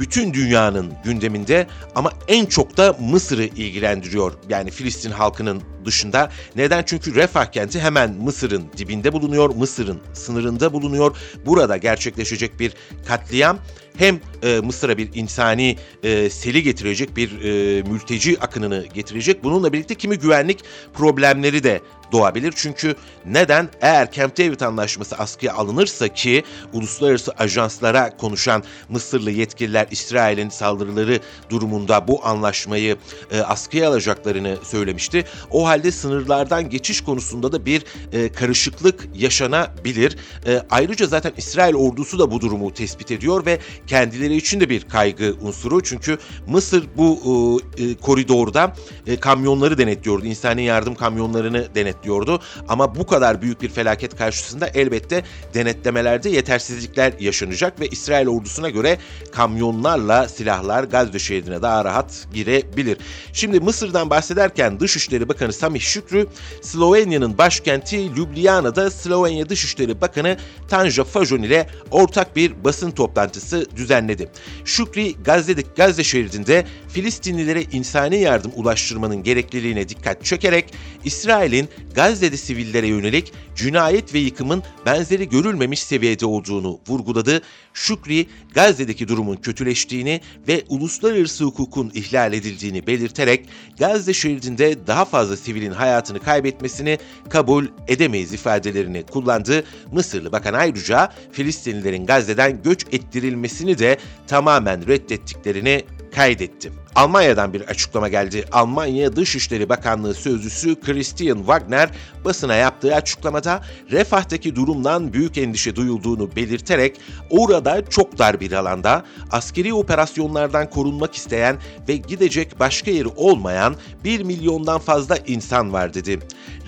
bütün 0.00 0.34
dünyanın 0.34 0.92
gündeminde 1.04 1.66
ama 1.94 2.12
en 2.28 2.46
çok 2.46 2.76
da 2.76 2.96
Mısır'ı 3.00 3.44
ilgilendiriyor. 3.44 4.32
Yani 4.48 4.70
Filistin 4.70 5.10
halkının 5.10 5.62
dışında. 5.84 6.30
Neden? 6.56 6.82
Çünkü 6.86 7.14
Refah 7.14 7.46
kenti 7.46 7.80
hemen 7.80 8.12
Mısır'ın 8.12 8.64
dibinde 8.76 9.12
bulunuyor, 9.12 9.54
Mısır'ın 9.54 10.00
sınırında 10.12 10.72
bulunuyor. 10.72 11.16
Burada 11.46 11.76
gerçekleşecek 11.76 12.60
bir 12.60 12.72
katliam 13.06 13.58
hem 13.98 14.20
e, 14.42 14.60
Mısır'a 14.60 14.98
bir 14.98 15.10
insani 15.14 15.76
e, 16.02 16.30
seli 16.30 16.62
getirecek, 16.62 17.16
bir 17.16 17.40
e, 17.42 17.82
mülteci 17.82 18.40
akınını 18.40 18.86
getirecek. 18.94 19.44
Bununla 19.44 19.72
birlikte 19.72 19.94
kimi 19.94 20.18
güvenlik 20.18 20.64
problemleri 20.94 21.64
de 21.64 21.80
doğabilir. 22.12 22.52
Çünkü 22.56 22.94
neden? 23.26 23.68
Eğer 23.80 24.12
Camp 24.12 24.38
David 24.38 24.60
Anlaşması 24.60 25.16
askıya 25.16 25.54
alınırsa 25.54 26.08
ki 26.08 26.44
uluslararası 26.72 27.32
ajanslara 27.38 28.16
konuşan 28.16 28.62
Mısırlı 28.88 29.30
yetkililer 29.30 29.86
İsrail'in 29.90 30.48
saldırıları 30.48 31.20
durumunda 31.50 32.08
bu 32.08 32.26
anlaşmayı 32.26 32.96
e, 33.30 33.40
askıya 33.40 33.88
alacaklarını 33.88 34.56
söylemişti. 34.62 35.24
O 35.50 35.66
halde 35.66 35.92
sınırlardan 35.92 36.70
geçiş 36.70 37.00
konusunda 37.00 37.52
da 37.52 37.66
bir 37.66 37.84
e, 38.12 38.32
karışıklık 38.32 39.08
yaşanabilir. 39.14 40.16
E, 40.46 40.62
ayrıca 40.70 41.06
zaten 41.06 41.32
İsrail 41.36 41.74
ordusu 41.74 42.18
da 42.18 42.30
bu 42.30 42.40
durumu 42.40 42.74
tespit 42.74 43.10
ediyor 43.10 43.46
ve 43.46 43.58
kendileri 43.86 44.29
için 44.34 44.60
de 44.60 44.68
bir 44.68 44.88
kaygı 44.88 45.34
unsuru. 45.40 45.82
Çünkü 45.82 46.18
Mısır 46.46 46.84
bu 46.96 47.60
e, 47.78 47.94
koridorda 47.94 48.74
e, 49.06 49.16
kamyonları 49.16 49.78
denetliyordu. 49.78 50.26
İnsani 50.26 50.62
yardım 50.62 50.94
kamyonlarını 50.94 51.74
denetliyordu. 51.74 52.40
Ama 52.68 52.94
bu 52.94 53.06
kadar 53.06 53.42
büyük 53.42 53.62
bir 53.62 53.68
felaket 53.68 54.16
karşısında 54.16 54.68
elbette 54.68 55.24
denetlemelerde 55.54 56.30
yetersizlikler 56.30 57.12
yaşanacak 57.20 57.80
ve 57.80 57.88
İsrail 57.88 58.28
ordusuna 58.28 58.70
göre 58.70 58.98
kamyonlarla 59.32 60.28
silahlar 60.28 60.84
Gazze 60.84 61.18
şehrine 61.18 61.62
daha 61.62 61.84
rahat 61.84 62.26
girebilir. 62.34 62.98
Şimdi 63.32 63.60
Mısır'dan 63.60 64.10
bahsederken 64.10 64.80
Dışişleri 64.80 65.28
Bakanı 65.28 65.52
Samih 65.52 65.80
Şükrü, 65.80 66.26
Slovenya'nın 66.62 67.38
başkenti 67.38 68.14
Ljubljana'da 68.14 68.90
Slovenya 68.90 69.48
Dışişleri 69.48 70.00
Bakanı 70.00 70.36
Tanja 70.68 71.04
Fajon 71.04 71.42
ile 71.42 71.66
ortak 71.90 72.36
bir 72.36 72.64
basın 72.64 72.90
toplantısı 72.90 73.66
düzenledi. 73.76 74.19
Şükrü, 74.64 75.22
Gazze'deki 75.24 75.68
Gazze 75.76 76.04
şeridinde 76.04 76.66
Filistinlilere 76.88 77.62
insani 77.62 78.20
yardım 78.20 78.52
ulaştırmanın 78.56 79.22
gerekliliğine 79.22 79.88
dikkat 79.88 80.24
çekerek 80.24 80.74
İsrail'in 81.04 81.68
Gazze'de 81.94 82.36
sivillere 82.36 82.86
yönelik 82.86 83.32
cinayet 83.56 84.14
ve 84.14 84.18
yıkımın 84.18 84.62
benzeri 84.86 85.28
görülmemiş 85.28 85.82
seviyede 85.82 86.26
olduğunu 86.26 86.80
vurguladı. 86.88 87.42
Şükri, 87.74 88.26
Gazze'deki 88.54 89.08
durumun 89.08 89.36
kötüleştiğini 89.36 90.20
ve 90.48 90.64
uluslararası 90.68 91.44
hukukun 91.44 91.90
ihlal 91.94 92.32
edildiğini 92.32 92.86
belirterek 92.86 93.48
Gazze 93.78 94.14
şeridinde 94.14 94.86
daha 94.86 95.04
fazla 95.04 95.36
sivilin 95.36 95.70
hayatını 95.70 96.20
kaybetmesini 96.20 96.98
kabul 97.28 97.66
edemeyiz 97.88 98.32
ifadelerini 98.32 99.02
kullandı. 99.02 99.64
Mısırlı 99.92 100.32
bakan 100.32 100.54
ayrıca 100.54 101.12
Filistinlilerin 101.32 102.06
Gazze'den 102.06 102.62
göç 102.62 102.86
ettirilmesini 102.92 103.78
de 103.78 103.98
tamamen 104.26 104.86
reddettiklerini 104.88 105.86
kaydetti. 106.14 106.72
Almanya'dan 106.94 107.52
bir 107.52 107.60
açıklama 107.60 108.08
geldi. 108.08 108.44
Almanya 108.52 109.16
Dışişleri 109.16 109.68
Bakanlığı 109.68 110.14
Sözcüsü 110.14 110.80
Christian 110.80 111.36
Wagner 111.36 111.90
basına 112.24 112.54
yaptığı 112.54 112.94
açıklamada 112.94 113.62
Refah'taki 113.90 114.56
durumdan 114.56 115.12
büyük 115.12 115.38
endişe 115.38 115.76
duyulduğunu 115.76 116.36
belirterek 116.36 116.96
orada 117.30 117.84
çok 117.90 118.18
dar 118.18 118.40
bir 118.40 118.52
alanda 118.52 119.04
askeri 119.30 119.74
operasyonlardan 119.74 120.70
korunmak 120.70 121.14
isteyen 121.14 121.56
ve 121.88 121.96
gidecek 121.96 122.60
başka 122.60 122.90
yeri 122.90 123.08
olmayan 123.08 123.76
1 124.04 124.22
milyondan 124.22 124.78
fazla 124.78 125.16
insan 125.26 125.72
var 125.72 125.94
dedi. 125.94 126.18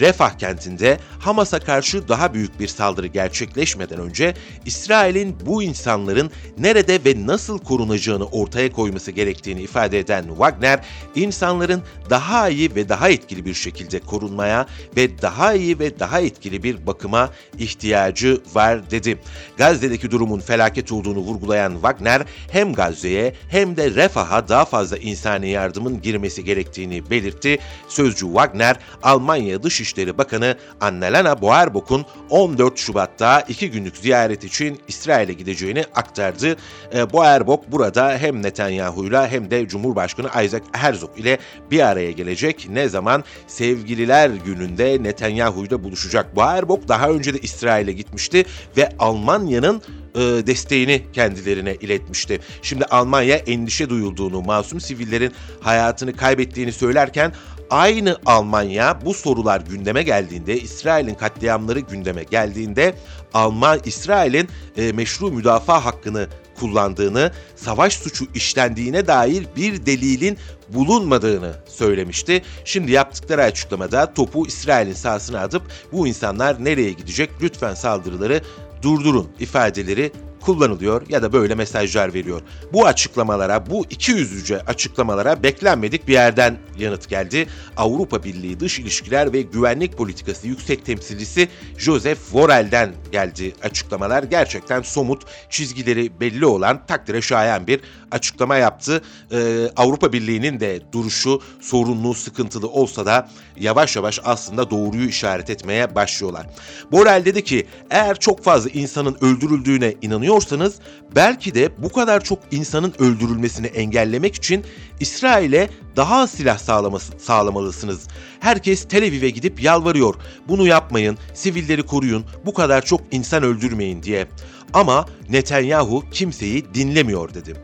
Refah 0.01 0.39
kentinde 0.39 0.99
Hamas'a 1.19 1.59
karşı 1.61 2.09
daha 2.09 2.35
büyük 2.35 2.61
bir 2.61 2.69
saldırı 2.69 3.07
gerçekleşmeden 3.07 3.99
önce 3.99 4.35
İsrail'in 4.67 5.37
bu 5.47 5.63
insanların 5.63 6.31
nerede 6.59 7.05
ve 7.05 7.27
nasıl 7.27 7.59
korunacağını 7.59 8.25
ortaya 8.25 8.73
koyması 8.73 9.11
gerektiğini 9.11 9.63
ifade 9.63 9.99
eden 9.99 10.12
Wagner, 10.21 10.81
insanların 11.15 11.83
daha 12.11 12.49
iyi 12.49 12.75
ve 12.75 12.89
daha 12.89 13.09
etkili 13.09 13.45
bir 13.45 13.55
şekilde 13.55 14.01
korunmaya 14.01 14.67
ve 14.97 15.23
daha 15.23 15.55
iyi 15.55 15.79
ve 15.79 15.99
daha 15.99 16.21
etkili 16.21 16.63
bir 16.63 16.87
bakıma 16.87 17.31
ihtiyacı 17.59 18.41
var 18.55 18.91
dedi. 18.91 19.19
Gazze'deki 19.57 20.11
durumun 20.11 20.41
felaket 20.41 20.93
olduğunu 20.93 21.19
vurgulayan 21.19 21.73
Wagner, 21.73 22.23
hem 22.51 22.73
Gazze'ye 22.73 23.35
hem 23.49 23.77
de 23.77 23.91
Refah'a 23.91 24.49
daha 24.49 24.65
fazla 24.65 24.97
insani 24.97 25.49
yardımın 25.49 26.03
girmesi 26.03 26.45
gerektiğini 26.45 27.11
belirtti. 27.11 27.59
Sözcü 27.89 28.27
Wagner, 28.27 28.77
Almanya 29.03 29.63
Dışişleri 29.63 30.19
Bakanı 30.19 30.57
Annalena 30.81 31.43
Baerbock'un 31.43 32.07
14 32.31 32.79
Şubat'ta 32.79 33.41
iki 33.41 33.71
günlük 33.71 33.97
ziyaret 33.97 34.45
için 34.45 34.81
İsrail'e 34.89 35.33
gideceğini 35.33 35.85
aktardı. 35.95 36.57
E, 36.95 37.13
Baerbock 37.13 37.73
burada 37.73 38.19
hem 38.19 38.43
Netanyahu'yla 38.43 39.29
hem 39.29 39.51
de 39.51 39.69
Cumhurbaşkanı 39.69 40.02
Cumhurbaşkanı 40.09 40.45
Isaac 40.45 40.63
Herzog 40.73 41.19
ile 41.19 41.39
bir 41.71 41.81
araya 41.81 42.11
gelecek. 42.11 42.67
Ne 42.71 42.89
zaman? 42.89 43.25
Sevgililer 43.47 44.31
gününde 44.31 45.03
Netanyahu 45.03 45.65
ile 45.65 45.85
buluşacak. 45.85 46.37
Bu 46.37 46.81
daha 46.89 47.11
önce 47.11 47.35
de 47.35 47.39
İsrail'e 47.39 47.93
gitmişti 47.93 48.45
ve 48.77 48.89
Almanya'nın 48.99 49.83
e, 50.15 50.21
desteğini 50.21 51.03
kendilerine 51.13 51.75
iletmişti. 51.75 52.41
Şimdi 52.63 52.85
Almanya 52.85 53.37
endişe 53.37 53.91
duyulduğunu, 53.91 54.43
masum 54.43 54.81
sivillerin 54.81 55.33
hayatını 55.61 56.17
kaybettiğini 56.17 56.73
söylerken 56.73 57.33
aynı 57.71 58.17
Almanya 58.27 58.99
bu 59.05 59.15
sorular 59.15 59.61
gündeme 59.61 60.03
geldiğinde, 60.03 60.61
İsrail'in 60.61 61.15
katliamları 61.15 61.81
gündeme 61.81 62.23
geldiğinde 62.23 62.95
Alman 63.35 63.81
İsrail'in 63.85 64.49
e, 64.77 64.93
meşru 64.93 65.31
müdafaa 65.31 65.85
hakkını 65.85 66.29
kullandığını, 66.63 67.33
savaş 67.57 67.93
suçu 67.93 68.25
işlendiğine 68.35 69.07
dair 69.07 69.47
bir 69.57 69.87
delilin 69.87 70.39
bulunmadığını 70.69 71.53
söylemişti. 71.67 72.43
Şimdi 72.65 72.93
yaptıkları 72.93 73.43
açıklamada 73.43 74.15
topu 74.15 74.47
İsrail'in 74.47 74.93
sahasına 74.93 75.41
atıp 75.41 75.63
bu 75.93 76.07
insanlar 76.07 76.65
nereye 76.65 76.93
gidecek 76.93 77.31
lütfen 77.43 77.75
saldırıları 77.75 78.41
durdurun 78.83 79.29
ifadeleri 79.41 80.13
kullanılıyor 80.43 81.03
ya 81.09 81.23
da 81.23 81.33
böyle 81.33 81.55
mesajlar 81.55 82.15
veriyor. 82.15 82.41
Bu 82.73 82.87
açıklamalara, 82.87 83.71
bu 83.71 83.87
iki 83.91 84.13
yüzlüce 84.13 84.61
açıklamalara 84.61 85.43
beklenmedik 85.43 86.09
bir 86.09 86.13
yerden 86.13 86.59
yanıt 86.79 87.09
geldi. 87.09 87.47
Avrupa 87.77 88.25
Birliği 88.25 88.61
Dış 88.61 88.79
İlişkiler 88.79 89.33
ve 89.33 89.43
Güvenlik 89.43 89.97
Politikası 89.97 90.49
Yüksek 90.49 90.87
Temsilcisi 90.87 91.49
Joseph 91.79 92.19
Borrell'den 92.33 92.95
geldi 93.13 93.53
açıklamalar. 93.63 94.23
Gerçekten 94.23 94.83
somut, 94.83 95.23
çizgileri 95.51 96.21
belli 96.21 96.47
olan 96.47 96.87
takdire 96.87 97.23
şayan 97.23 97.67
bir 97.67 97.81
açıklama 98.11 98.57
yaptı. 98.57 99.03
Ee, 99.33 99.69
Avrupa 99.77 100.13
Birliği'nin 100.13 100.61
de 100.61 100.81
duruşu 100.93 101.43
sorunlu, 101.61 102.15
sıkıntılı 102.15 102.69
olsa 102.69 103.07
da 103.07 103.29
yavaş 103.57 103.97
yavaş 103.97 104.21
aslında 104.25 104.71
doğruyu 104.71 105.09
işaret 105.09 105.51
etmeye 105.51 105.95
başlıyorlar. 105.95 106.47
Borrell 106.93 107.25
dedi 107.25 107.45
ki 107.45 107.67
eğer 107.91 108.19
çok 108.19 108.45
fazla 108.45 108.71
insanın 108.71 109.17
öldürüldüğüne 109.21 109.95
inanıyorsanız 110.33 110.75
belki 111.15 111.55
de 111.55 111.71
bu 111.79 111.93
kadar 111.93 112.25
çok 112.25 112.39
insanın 112.51 112.95
öldürülmesini 112.99 113.67
engellemek 113.67 114.35
için 114.35 114.65
İsrail'e 115.01 115.69
daha 115.97 116.21
az 116.21 116.31
silah 116.31 116.59
sağlaması, 116.59 117.13
sağlamalısınız. 117.19 118.09
Herkes 118.41 118.85
Tel 118.89 119.03
Aviv'e 119.03 119.31
gidip 119.31 119.63
yalvarıyor. 119.63 120.15
Bunu 120.49 120.67
yapmayın, 120.67 121.19
sivilleri 121.35 121.83
koruyun, 121.83 122.25
bu 122.47 122.55
kadar 122.55 122.85
çok 122.85 123.01
insan 123.11 123.43
öldürmeyin 123.43 124.03
diye. 124.03 124.27
Ama 124.73 125.07
Netanyahu 125.31 126.05
kimseyi 126.11 126.75
dinlemiyor 126.75 127.35
dedi. 127.35 127.55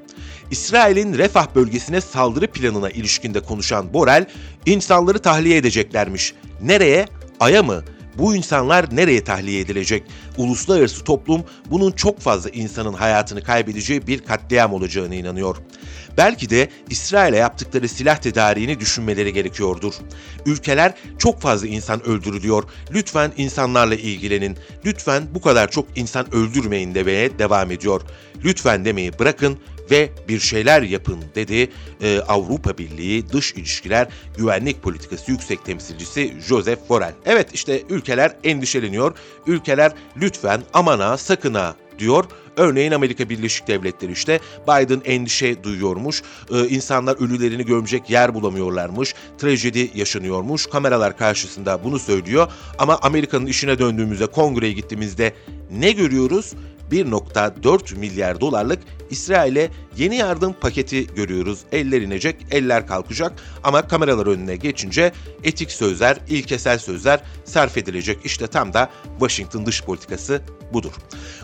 İsrail'in 0.51 1.19
Refah 1.19 1.47
bölgesine 1.55 2.01
saldırı 2.01 2.47
planına 2.47 2.91
ilişkinde 2.91 3.41
konuşan 3.41 3.95
Borel, 3.95 4.27
insanları 4.67 5.19
tahliye 5.19 5.57
edeceklermiş. 5.57 6.35
Nereye? 6.63 7.07
Ay'a 7.41 7.63
mı? 7.63 7.83
Bu 8.19 8.35
insanlar 8.35 8.97
nereye 8.97 9.25
tahliye 9.25 9.61
edilecek? 9.61 10.03
Uluslararası 10.37 11.05
toplum 11.05 11.45
bunun 11.71 11.93
çok 11.93 12.21
fazla 12.21 12.51
insanın 12.51 12.93
hayatını 12.93 13.43
kaybedeceği 13.43 14.07
bir 14.07 14.19
katliam 14.19 14.73
olacağına 14.73 15.15
inanıyor. 15.15 15.57
Belki 16.17 16.51
de 16.51 16.69
İsrail'e 16.91 17.37
yaptıkları 17.37 17.89
silah 17.89 18.17
tedariğini 18.17 18.81
düşünmeleri 18.81 19.33
gerekiyordur. 19.33 19.95
Ülkeler 20.47 20.95
çok 21.19 21.41
fazla 21.41 21.67
insan 21.67 22.07
öldürülüyor. 22.07 22.65
Lütfen 22.93 23.33
insanlarla 23.37 23.95
ilgilenin. 23.95 24.57
Lütfen 24.85 25.23
bu 25.35 25.41
kadar 25.41 25.71
çok 25.71 25.87
insan 25.99 26.35
öldürmeyin 26.35 26.95
demeye 26.95 27.39
devam 27.39 27.71
ediyor. 27.71 28.01
Lütfen 28.45 28.85
demeyi 28.85 29.19
bırakın 29.19 29.59
ve 29.91 30.11
bir 30.29 30.41
şeyler 30.41 30.83
yapın 30.83 31.25
dedi 31.35 31.71
e, 32.03 32.21
Avrupa 32.21 32.79
Birliği 32.79 33.29
Dış 33.29 33.53
İlişkiler 33.53 34.09
Güvenlik 34.37 34.83
Politikası 34.83 35.31
Yüksek 35.31 35.65
Temsilcisi 35.65 36.35
Joseph 36.49 36.89
Borrell. 36.89 37.15
Evet 37.27 37.49
işte 37.53 37.83
ülkeler 37.91 38.37
endişeleniyor. 38.45 39.15
Ülkeler 39.47 39.93
lütfen 40.17 40.63
amana 40.73 41.17
sakına 41.17 41.75
diyor. 41.99 42.25
Örneğin 42.57 42.93
Amerika 42.93 43.29
Birleşik 43.29 43.69
Devletleri 43.69 44.13
işte 44.13 44.41
Biden 44.69 45.03
endişe 45.05 45.65
duyuyormuş. 45.65 46.23
Ee, 46.53 46.69
insanlar 46.69 47.17
ölülerini 47.25 47.65
gömecek 47.65 48.11
yer 48.11 48.35
bulamıyorlarmış. 48.35 49.15
Trajedi 49.39 49.91
yaşanıyormuş. 49.95 50.67
Kameralar 50.67 51.19
karşısında 51.19 51.85
bunu 51.85 51.99
söylüyor. 51.99 52.53
Ama 52.79 52.99
Amerika'nın 53.03 53.47
işine 53.47 53.79
döndüğümüzde 53.79 54.27
kongreye 54.27 54.73
gittiğimizde 54.73 55.33
ne 55.71 55.93
görüyoruz? 55.93 56.53
1.4 56.91 57.99
milyar 57.99 58.41
dolarlık 58.41 58.79
İsrail'e 59.11 59.71
yeni 59.97 60.17
yardım 60.17 60.53
paketi 60.53 61.07
görüyoruz. 61.15 61.61
Eller 61.73 62.03
inecek, 62.03 62.37
eller 62.51 62.87
kalkacak 62.87 63.33
ama 63.65 63.89
kameralar 63.89 64.27
önüne 64.27 64.57
geçince 64.57 65.13
etik 65.45 65.71
sözler, 65.71 66.17
ilkesel 66.29 66.79
sözler 66.79 67.21
sarf 67.45 67.77
edilecek. 67.77 68.19
İşte 68.25 68.47
tam 68.47 68.73
da 68.73 68.91
Washington 69.19 69.67
dış 69.67 69.83
politikası 69.83 70.43
budur. 70.73 70.93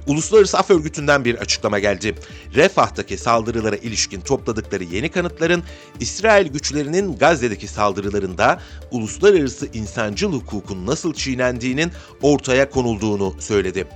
Uluslararası 0.06 0.58
Af 0.58 0.70
Örgütü'nden 0.70 1.24
bir 1.24 1.34
açıklama 1.34 1.78
geldi. 1.78 2.14
Refah'taki 2.54 3.18
saldırılara 3.18 3.76
ilişkin 3.76 4.20
topladıkları 4.20 4.84
yeni 4.84 5.08
kanıtların 5.08 5.62
İsrail 6.00 6.48
güçlerinin 6.48 7.18
Gazze'deki 7.18 7.68
saldırılarında 7.68 8.60
uluslararası 8.90 9.68
insancıl 9.72 10.32
hukukun 10.32 10.86
nasıl 10.86 11.14
çiğnendiğinin 11.14 11.92
ortaya 12.22 12.70
konulduğunu 12.70 13.34
söyledi. 13.40 13.86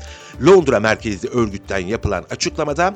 Londra 0.47 0.81
merkezli 0.81 1.29
örgütten 1.29 1.87
yapılan 1.87 2.25
açıklamada 2.31 2.95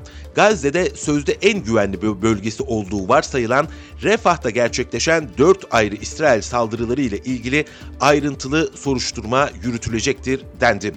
Gazze'de 0.63 0.97
sözde 0.97 1.33
en 1.33 1.65
güvenli 1.65 2.03
bir 2.03 2.23
bölgesi 2.23 2.63
olduğu 2.63 3.09
varsayılan 3.09 3.69
Refah'ta 4.03 4.51
gerçekleşen 4.51 5.31
4 5.39 5.65
ayrı 5.71 5.95
İsrail 5.95 6.43
saldırıları 6.43 7.01
ile 7.01 7.19
ilgili 7.19 7.65
ayrıntılı 8.01 8.71
soruşturma 8.77 9.51
yürütülecektir 9.65 10.41
dendi. 10.61 10.95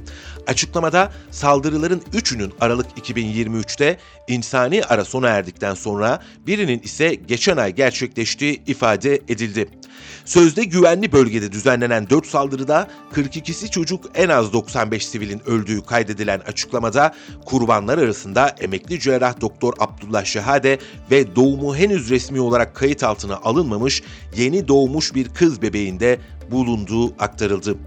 Açıklamada 0.48 1.12
saldırıların 1.32 2.02
üçünün 2.14 2.54
Aralık 2.62 2.98
2023'te 2.98 3.98
insani 4.28 4.84
ara 4.84 5.06
sona 5.06 5.30
erdikten 5.30 5.74
sonra 5.74 6.24
birinin 6.48 6.80
ise 6.80 7.16
geçen 7.16 7.58
ay 7.58 7.76
gerçekleştiği 7.76 8.62
ifade 8.68 9.16
edildi. 9.16 9.68
Sözde 10.26 10.64
güvenli 10.64 11.12
bölgede 11.12 11.52
düzenlenen 11.52 12.10
4 12.10 12.28
saldırıda 12.28 12.88
42'si 13.14 13.70
çocuk 13.70 14.06
en 14.16 14.30
az 14.30 14.54
95 14.54 15.08
sivilin 15.08 15.42
öldüğü 15.46 15.82
kaydedilen 15.86 16.40
açıklamada 16.40 17.16
kurbanlar 17.46 17.98
arasında 17.98 18.56
emekli 18.60 19.00
cerrah 19.00 19.42
doktor 19.42 19.74
Abdullah 19.80 20.26
Şehade 20.26 20.80
ve 21.12 21.36
doğumu 21.36 21.76
henüz 21.76 22.10
resmi 22.10 22.40
olarak 22.40 22.76
kayıt 22.76 23.04
altına 23.04 23.36
alınmamış 23.36 24.04
yeni 24.38 24.68
doğmuş 24.68 25.16
bir 25.16 25.30
kız 25.30 25.62
bebeğinde 25.62 26.20
bulunduğu 26.52 27.14
aktarıldı. 27.20 27.78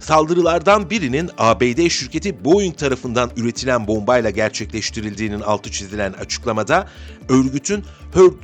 Saldırılardan 0.00 0.90
birinin 0.90 1.30
ABD 1.38 1.88
şirketi 1.88 2.44
Boeing 2.44 2.76
tarafından 2.76 3.30
üretilen 3.36 3.86
bombayla 3.86 4.30
gerçekleştirildiğinin 4.30 5.40
altı 5.40 5.70
çizilen 5.70 6.12
açıklamada 6.12 6.88
örgütün 7.28 7.84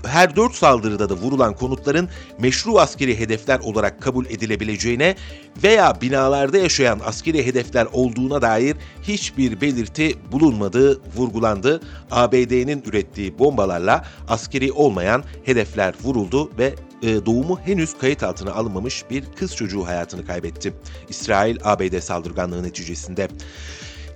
her 0.07 0.37
dört 0.37 0.55
saldırıda 0.55 1.09
da 1.09 1.15
vurulan 1.15 1.55
konutların 1.55 2.09
meşru 2.39 2.79
askeri 2.79 3.19
hedefler 3.19 3.59
olarak 3.59 4.03
kabul 4.03 4.27
edilebileceğine 4.27 5.17
veya 5.63 6.01
binalarda 6.01 6.59
yaşayan 6.59 7.01
askeri 7.05 7.47
hedefler 7.47 7.87
olduğuna 7.93 8.43
dair 8.43 8.77
hiçbir 9.03 9.61
belirti 9.61 10.15
bulunmadığı 10.33 11.01
vurgulandı. 11.17 11.81
ABD'nin 12.11 12.83
ürettiği 12.87 13.39
bombalarla 13.39 14.05
askeri 14.29 14.73
olmayan 14.73 15.25
hedefler 15.45 15.95
vuruldu 16.03 16.51
ve 16.59 16.75
e, 17.03 17.27
doğumu 17.27 17.61
henüz 17.61 17.99
kayıt 17.99 18.23
altına 18.23 18.53
alınmamış 18.53 19.05
bir 19.11 19.25
kız 19.37 19.57
çocuğu 19.57 19.87
hayatını 19.87 20.27
kaybetti. 20.27 20.73
İsrail-ABD 21.09 22.01
saldırganlığı 22.01 22.63
neticesinde. 22.63 23.29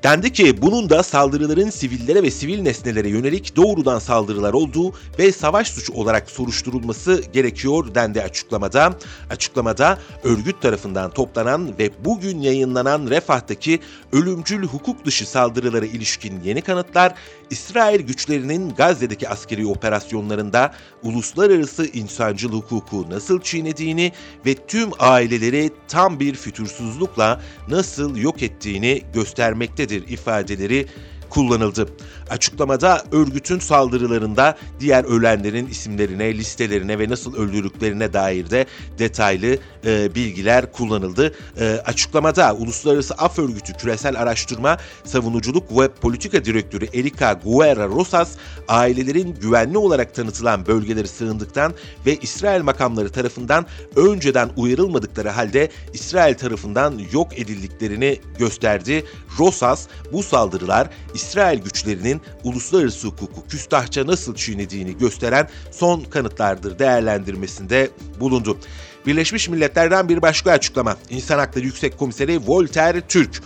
Dendi 0.03 0.33
ki 0.33 0.63
bunun 0.63 0.91
da 0.91 1.03
saldırıların 1.03 1.71
sivillere 1.71 2.23
ve 2.23 2.31
sivil 2.31 2.63
nesnelere 2.63 3.09
yönelik 3.09 3.57
doğrudan 3.57 3.99
saldırılar 3.99 4.53
olduğu 4.53 4.93
ve 5.19 5.33
savaş 5.33 5.69
suçu 5.69 5.93
olarak 5.93 6.31
soruşturulması 6.31 7.23
gerekiyor 7.33 7.95
dendi 7.95 8.23
açıklamada. 8.23 8.95
Açıklamada 9.31 9.99
örgüt 10.25 10.63
tarafından 10.63 11.11
toplanan 11.11 11.79
ve 11.79 11.91
bugün 12.05 12.41
yayınlanan 12.41 13.07
Refah'taki 13.11 13.81
ölümcül 14.13 14.63
hukuk 14.67 15.05
dışı 15.05 15.31
saldırılara 15.31 15.87
ilişkin 15.87 16.41
yeni 16.45 16.63
kanıtlar, 16.63 17.15
İsrail 17.51 18.01
güçlerinin 18.01 18.75
Gazze'deki 18.75 19.29
askeri 19.29 19.67
operasyonlarında 19.67 20.75
uluslararası 21.03 21.87
insancıl 21.87 22.53
hukuku 22.53 23.11
nasıl 23.11 23.41
çiğnediğini 23.41 24.13
ve 24.47 24.55
tüm 24.55 24.91
aileleri 24.99 25.71
tam 25.89 26.21
bir 26.21 26.35
fütursuzlukla 26.35 27.41
nasıl 27.69 28.17
yok 28.17 28.43
ettiğini 28.43 29.03
göstermektedir 29.15 29.92
ifadeleri 29.97 30.87
kullanıldı. 31.31 31.89
Açıklamada 32.33 33.03
örgütün 33.13 33.59
saldırılarında 33.59 34.57
diğer 34.81 35.05
ölenlerin 35.05 35.67
isimlerine, 35.67 36.35
listelerine 36.35 36.99
ve 36.99 37.09
nasıl 37.09 37.37
öldürdüklerine 37.37 38.13
dair 38.13 38.51
de 38.51 38.67
detaylı 38.99 39.59
e, 39.87 40.15
bilgiler 40.15 40.73
kullanıldı. 40.73 41.35
E, 41.61 41.81
açıklamada 41.87 42.55
Uluslararası 42.55 43.15
Af 43.15 43.39
Örgütü 43.39 43.73
Küresel 43.73 44.19
Araştırma, 44.19 44.77
Savunuculuk 45.05 45.79
ve 45.79 45.89
Politika 45.89 46.45
Direktörü 46.45 46.85
Erika 46.95 47.33
Guerra 47.45 47.87
Rosas, 47.89 48.31
ailelerin 48.69 49.35
güvenli 49.35 49.79
olarak 49.79 50.15
tanıtılan 50.15 50.67
bölgeleri 50.67 51.09
sığındıktan 51.09 51.75
ve 52.07 52.17
İsrail 52.17 52.63
makamları 52.63 53.09
tarafından 53.09 53.67
önceden 53.97 54.51
uyarılmadıkları 54.57 55.29
halde 55.29 55.71
İsrail 55.93 56.35
tarafından 56.35 57.01
yok 57.13 57.39
edildiklerini 57.39 58.21
gösterdi. 58.39 59.05
Rosas 59.39 59.87
bu 60.13 60.23
saldırılar 60.23 60.89
İsrail 61.15 61.63
güçlerinin 61.63 62.22
uluslararası 62.45 63.09
hukuku 63.09 63.47
küstahça 63.49 64.07
nasıl 64.07 64.35
çiğnediğini 64.35 64.99
gösteren 64.99 65.49
son 65.71 66.01
kanıtlardır 66.01 66.79
değerlendirmesinde 66.79 67.91
bulundu. 68.21 68.59
Birleşmiş 69.07 69.49
Milletler'den 69.49 70.09
bir 70.09 70.23
başka 70.23 70.51
açıklama. 70.51 70.97
İnsan 71.11 71.39
Hakları 71.39 71.65
Yüksek 71.65 71.99
Komiseri 71.99 72.41
Voltaire 72.47 73.01
Türk 73.01 73.43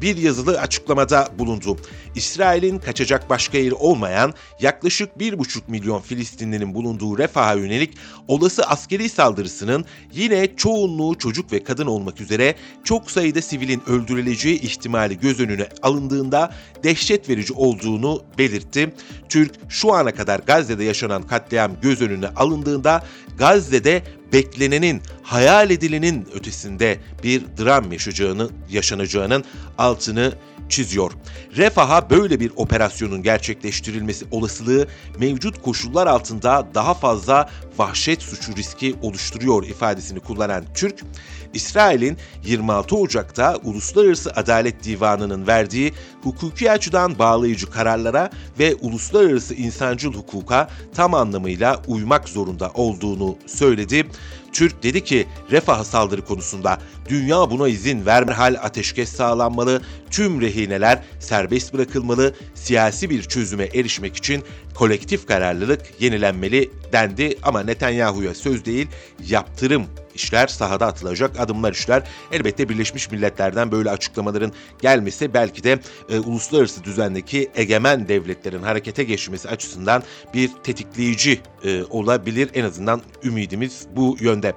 bir 0.00 0.16
yazılı 0.16 0.60
açıklamada 0.60 1.28
bulundu. 1.38 1.76
İsrail'in 2.14 2.78
kaçacak 2.78 3.30
başka 3.30 3.58
yeri 3.58 3.74
olmayan 3.74 4.34
yaklaşık 4.60 5.16
1,5 5.16 5.60
milyon 5.68 6.00
Filistinlinin 6.00 6.74
bulunduğu 6.74 7.18
Refah'a 7.18 7.54
yönelik 7.54 7.94
olası 8.28 8.62
askeri 8.62 9.08
saldırısının 9.08 9.84
yine 10.12 10.56
çoğunluğu 10.56 11.18
çocuk 11.18 11.52
ve 11.52 11.64
kadın 11.64 11.86
olmak 11.86 12.20
üzere 12.20 12.54
çok 12.84 13.10
sayıda 13.10 13.42
sivilin 13.42 13.82
öldürüleceği 13.86 14.60
ihtimali 14.60 15.18
göz 15.18 15.40
önüne 15.40 15.68
alındığında 15.82 16.54
dehşet 16.84 17.28
verici 17.28 17.52
olduğunu 17.52 18.22
belirtti. 18.38 18.94
Türk 19.28 19.54
şu 19.68 19.94
ana 19.94 20.14
kadar 20.14 20.40
Gazze'de 20.40 20.84
yaşanan 20.84 21.22
katliam 21.22 21.72
göz 21.82 22.02
önüne 22.02 22.28
alındığında 22.28 23.04
Gazze'de 23.38 24.02
beklenenin, 24.32 25.02
hayal 25.22 25.70
edilenin 25.70 26.28
ötesinde 26.34 26.98
bir 27.24 27.42
dram 27.58 27.92
yaşayacağını, 27.92 28.50
yaşanacağının 28.70 29.44
altını 29.78 30.32
çiziyor. 30.70 31.12
Refah'a 31.56 32.10
böyle 32.10 32.40
bir 32.40 32.52
operasyonun 32.56 33.22
gerçekleştirilmesi 33.22 34.24
olasılığı 34.30 34.86
mevcut 35.18 35.62
koşullar 35.62 36.06
altında 36.06 36.68
daha 36.74 36.94
fazla 36.94 37.50
vahşet 37.78 38.22
suçu 38.22 38.56
riski 38.56 38.94
oluşturuyor 39.02 39.64
ifadesini 39.64 40.20
kullanan 40.20 40.64
Türk, 40.74 41.04
İsrail'in 41.54 42.16
26 42.44 42.96
Ocak'ta 42.96 43.56
Uluslararası 43.64 44.32
Adalet 44.32 44.84
Divanı'nın 44.84 45.46
verdiği 45.46 45.92
hukuki 46.22 46.70
açıdan 46.70 47.18
bağlayıcı 47.18 47.70
kararlara 47.70 48.30
ve 48.58 48.74
uluslararası 48.74 49.54
insancıl 49.54 50.12
hukuka 50.12 50.70
tam 50.94 51.14
anlamıyla 51.14 51.82
uymak 51.86 52.28
zorunda 52.28 52.70
olduğunu 52.74 53.36
söyledi. 53.46 54.06
Türk 54.52 54.82
dedi 54.82 55.04
ki 55.04 55.26
refah 55.50 55.84
saldırı 55.84 56.24
konusunda 56.24 56.78
dünya 57.08 57.50
buna 57.50 57.68
izin 57.68 58.06
vermehal 58.06 58.56
ateşkes 58.62 59.08
sağlanmalı, 59.08 59.82
tüm 60.10 60.40
rehineler 60.40 61.02
serbest 61.20 61.74
bırakılmalı, 61.74 62.34
siyasi 62.54 63.10
bir 63.10 63.22
çözüme 63.22 63.64
erişmek 63.64 64.16
için 64.16 64.44
kolektif 64.80 65.26
kararlılık 65.26 65.80
yenilenmeli 66.00 66.70
dendi 66.92 67.36
ama 67.42 67.62
Netanyahu'ya 67.62 68.34
söz 68.34 68.64
değil 68.64 68.88
yaptırım 69.28 69.86
işler, 70.14 70.46
sahada 70.46 70.86
atılacak 70.86 71.40
adımlar 71.40 71.72
işler. 71.72 72.02
Elbette 72.32 72.68
Birleşmiş 72.68 73.10
Milletler'den 73.10 73.72
böyle 73.72 73.90
açıklamaların 73.90 74.52
gelmesi 74.82 75.34
belki 75.34 75.64
de 75.64 75.78
e, 76.08 76.18
uluslararası 76.18 76.84
düzendeki 76.84 77.50
egemen 77.54 78.08
devletlerin 78.08 78.62
harekete 78.62 79.04
geçmesi 79.04 79.48
açısından 79.48 80.02
bir 80.34 80.50
tetikleyici 80.64 81.40
e, 81.64 81.84
olabilir. 81.84 82.50
En 82.54 82.64
azından 82.64 83.02
ümidimiz 83.24 83.86
bu 83.96 84.16
yönde. 84.20 84.54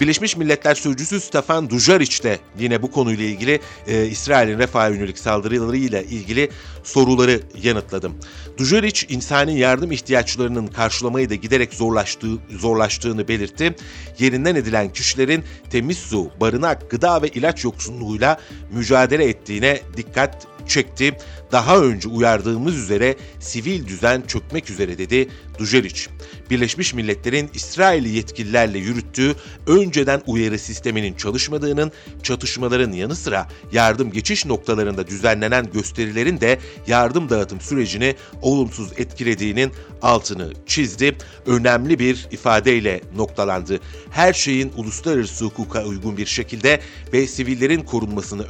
Birleşmiş 0.00 0.36
Milletler 0.36 0.74
Sözcüsü 0.74 1.20
Stefan 1.20 1.70
Dujaric 1.70 2.22
de 2.22 2.38
yine 2.58 2.82
bu 2.82 2.90
konuyla 2.90 3.24
ilgili 3.24 3.60
e, 3.86 4.06
İsrail'in 4.06 4.58
refaha 4.58 4.88
yönelik 4.88 5.18
saldırılarıyla 5.18 6.02
ilgili 6.02 6.50
soruları 6.84 7.40
yanıtladım. 7.62 8.14
Dujaric 8.58 9.06
insani 9.08 9.57
yardım 9.58 9.92
ihtiyaçlarının 9.92 10.66
karşılamayı 10.66 11.30
da 11.30 11.34
giderek 11.34 11.74
zorlaştığı, 11.74 12.38
zorlaştığını 12.50 13.28
belirtti. 13.28 13.74
Yerinden 14.18 14.54
edilen 14.54 14.92
kişilerin 14.92 15.44
temiz 15.70 15.98
su, 15.98 16.30
barınak, 16.40 16.90
gıda 16.90 17.22
ve 17.22 17.28
ilaç 17.28 17.64
yoksunluğuyla 17.64 18.40
mücadele 18.72 19.24
ettiğine 19.24 19.80
dikkat 19.96 20.46
çekti. 20.68 21.16
Daha 21.52 21.78
önce 21.78 22.08
uyardığımız 22.08 22.76
üzere 22.76 23.16
sivil 23.40 23.86
düzen 23.86 24.22
çökmek 24.26 24.70
üzere 24.70 24.98
dedi 24.98 25.28
Dujeric. 25.58 26.10
Birleşmiş 26.50 26.94
Milletler'in 26.94 27.50
İsrail'i 27.54 28.08
yetkililerle 28.08 28.78
yürüttüğü 28.78 29.34
önceden 29.66 30.22
uyarı 30.26 30.58
sisteminin 30.58 31.14
çalışmadığının, 31.14 31.92
çatışmaların 32.22 32.92
yanı 32.92 33.16
sıra 33.16 33.48
yardım 33.72 34.12
geçiş 34.12 34.46
noktalarında 34.46 35.06
düzenlenen 35.06 35.66
gösterilerin 35.72 36.40
de 36.40 36.58
yardım 36.86 37.30
dağıtım 37.30 37.60
sürecini 37.60 38.14
olumsuz 38.42 38.92
etkilediğinin 38.96 39.72
altını 40.02 40.52
çizdi. 40.66 41.16
Önemli 41.46 41.98
bir 41.98 42.26
ifadeyle 42.30 43.00
noktalandı. 43.16 43.80
Her 44.10 44.32
şeyin 44.32 44.72
uluslararası 44.76 45.44
hukuka 45.44 45.84
uygun 45.84 46.16
bir 46.16 46.26
şekilde 46.26 46.80
ve 47.12 47.26
sivillerin 47.26 47.82
korunmasını 47.82 48.42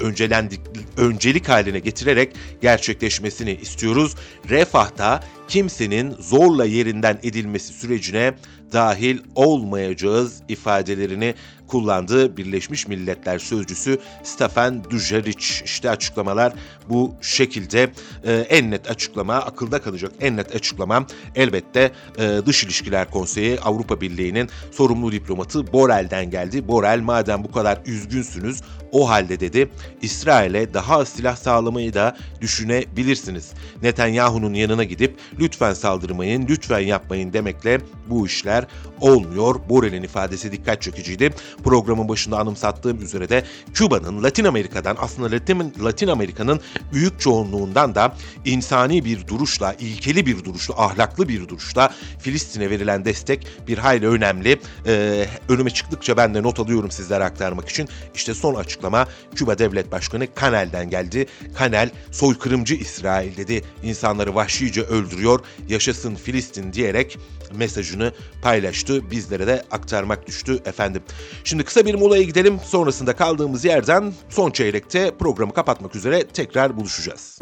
öncelik 0.96 1.48
haline 1.48 1.78
getirerek 1.78 2.32
gerçekleşmesini 2.62 3.54
istiyoruz. 3.54 4.14
Refah'ta 4.48 5.20
kimsenin 5.48 6.14
zorla 6.20 6.64
yerinden 6.64 7.18
edilmesi 7.22 7.72
sürecine 7.72 8.34
dahil 8.72 9.18
olmayacağız 9.34 10.42
ifadelerini 10.48 11.34
kullandığı 11.68 12.36
Birleşmiş 12.36 12.88
Milletler 12.88 13.38
Sözcüsü 13.38 13.98
Stefan 14.22 14.84
Dujaric. 14.90 15.64
İşte 15.64 15.90
açıklamalar 15.90 16.52
bu 16.88 17.14
şekilde. 17.20 17.92
Ee, 18.24 18.32
en 18.32 18.70
net 18.70 18.90
açıklama, 18.90 19.34
akılda 19.34 19.82
kalacak 19.82 20.12
en 20.20 20.36
net 20.36 20.54
açıklama 20.54 21.06
elbette 21.34 21.92
e, 22.18 22.40
Dış 22.46 22.64
İlişkiler 22.64 23.10
Konseyi 23.10 23.60
Avrupa 23.60 24.00
Birliği'nin 24.00 24.48
sorumlu 24.72 25.12
diplomatı 25.12 25.72
Borrell'den 25.72 26.30
geldi. 26.30 26.68
Borrell 26.68 27.00
madem 27.00 27.44
bu 27.44 27.52
kadar 27.52 27.78
üzgünsünüz 27.86 28.62
o 28.92 29.08
halde 29.08 29.40
dedi 29.40 29.68
İsrail'e 30.02 30.74
daha 30.74 30.98
az 30.98 31.08
silah 31.08 31.36
sağlamayı 31.36 31.94
da 31.94 32.16
düşünebilirsiniz. 32.40 33.52
Netanyahu'nun 33.82 34.54
yanına 34.54 34.84
gidip 34.84 35.18
lütfen 35.40 35.74
saldırmayın, 35.74 36.46
lütfen 36.48 36.78
yapmayın 36.78 37.32
demekle 37.32 37.80
bu 38.06 38.26
işler 38.26 38.66
olmuyor. 39.00 39.54
Borrell'in 39.68 40.02
ifadesi 40.02 40.52
dikkat 40.52 40.82
çekiciydi. 40.82 41.34
Programın 41.64 42.08
başında 42.08 42.38
anımsattığım 42.38 43.02
üzere 43.02 43.28
de 43.28 43.44
Küba'nın 43.74 44.22
Latin 44.22 44.44
Amerika'dan 44.44 44.96
aslında 45.00 45.30
Latin, 45.30 45.74
Latin 45.84 46.08
Amerika'nın 46.08 46.60
büyük 46.92 47.20
çoğunluğundan 47.20 47.94
da 47.94 48.14
insani 48.44 49.04
bir 49.04 49.26
duruşla, 49.26 49.72
ilkeli 49.72 50.26
bir 50.26 50.44
duruşla, 50.44 50.74
ahlaklı 50.76 51.28
bir 51.28 51.48
duruşla 51.48 51.94
Filistin'e 52.20 52.70
verilen 52.70 53.04
destek 53.04 53.46
bir 53.68 53.78
hayli 53.78 54.08
önemli. 54.08 54.60
Ee, 54.86 55.26
önüme 55.48 55.70
çıktıkça 55.70 56.16
ben 56.16 56.34
de 56.34 56.42
not 56.42 56.60
alıyorum 56.60 56.90
sizlere 56.90 57.24
aktarmak 57.24 57.68
için. 57.68 57.88
İşte 58.14 58.34
son 58.34 58.54
açıklama 58.54 59.06
Küba 59.34 59.58
Devlet 59.58 59.92
Başkanı 59.92 60.34
Kanel'den 60.34 60.90
geldi. 60.90 61.26
Kanel 61.54 61.90
soykırımcı 62.10 62.74
İsrail 62.74 63.36
dedi. 63.36 63.62
İnsanları 63.82 64.34
vahşice 64.34 64.82
öldürüyor. 64.82 65.40
Yaşasın 65.68 66.14
Filistin 66.14 66.72
diyerek 66.72 67.18
mesajını 67.54 68.12
paylaştı. 68.42 69.10
Bizlere 69.10 69.46
de 69.46 69.62
aktarmak 69.70 70.26
düştü 70.26 70.62
efendim. 70.64 71.02
Şimdi 71.48 71.64
kısa 71.64 71.86
bir 71.86 71.94
molaya 71.94 72.22
gidelim. 72.22 72.60
Sonrasında 72.64 73.16
kaldığımız 73.16 73.64
yerden 73.64 74.12
son 74.28 74.50
çeyrekte 74.50 75.10
programı 75.18 75.52
kapatmak 75.52 75.96
üzere 75.96 76.26
tekrar 76.26 76.76
buluşacağız. 76.76 77.38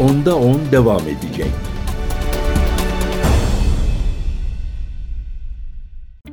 Onda 0.00 0.36
10 0.36 0.60
devam 0.72 1.00
edecek. 1.00 1.50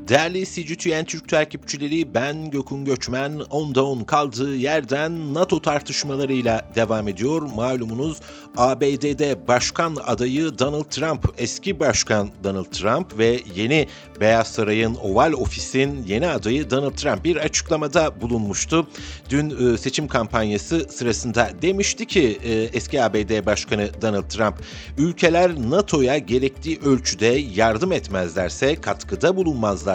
Değerli 0.07 0.45
CGTN 0.45 1.05
Türk 1.05 1.29
takipçileri 1.29 2.13
ben 2.13 2.51
Gökün 2.51 2.85
Göçmen 2.85 3.31
10'da 3.31 3.85
10 3.85 4.03
kaldığı 4.03 4.55
yerden 4.55 5.33
NATO 5.33 5.61
tartışmalarıyla 5.61 6.71
devam 6.75 7.07
ediyor. 7.07 7.41
Malumunuz 7.41 8.17
ABD'de 8.57 9.47
başkan 9.47 9.97
adayı 10.05 10.59
Donald 10.59 10.83
Trump, 10.85 11.33
eski 11.37 11.79
başkan 11.79 12.29
Donald 12.43 12.65
Trump 12.65 13.17
ve 13.17 13.39
yeni 13.55 13.87
Beyaz 14.19 14.47
Saray'ın 14.47 14.95
Oval 14.95 15.33
Ofis'in 15.33 16.03
yeni 16.07 16.27
adayı 16.27 16.69
Donald 16.69 16.95
Trump 16.95 17.23
bir 17.23 17.35
açıklamada 17.35 18.21
bulunmuştu. 18.21 18.87
Dün 19.29 19.73
e, 19.73 19.77
seçim 19.77 20.07
kampanyası 20.07 20.79
sırasında 20.89 21.49
demişti 21.61 22.05
ki 22.05 22.39
e, 22.43 22.53
eski 22.53 23.03
ABD 23.03 23.45
Başkanı 23.45 23.89
Donald 24.01 24.29
Trump, 24.29 24.55
ülkeler 24.97 25.55
NATO'ya 25.69 26.17
gerektiği 26.17 26.79
ölçüde 26.85 27.25
yardım 27.55 27.91
etmezlerse, 27.91 28.75
katkıda 28.75 29.35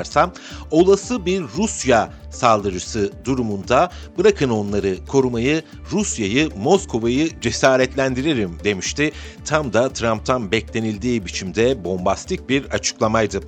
bulunmazlarsa 0.01 0.33
olası 0.71 1.27
bir 1.27 1.43
Rusya 1.43 2.13
saldırısı 2.31 3.13
durumunda 3.25 3.91
bırakın 4.19 4.51
onları 4.51 4.97
korumayı, 5.09 5.63
Rusya'yı, 5.93 6.49
Moskova'yı 6.57 7.41
cesaretlendiririm 7.41 8.59
demişti. 8.65 9.13
Tam 9.45 9.73
da 9.73 9.93
Trump'tan 9.93 10.53
beklenildiği 10.53 11.27
biçimde 11.27 11.85
bombastik 11.85 12.49
bir 12.49 12.65
açıklamaydı. 12.65 13.41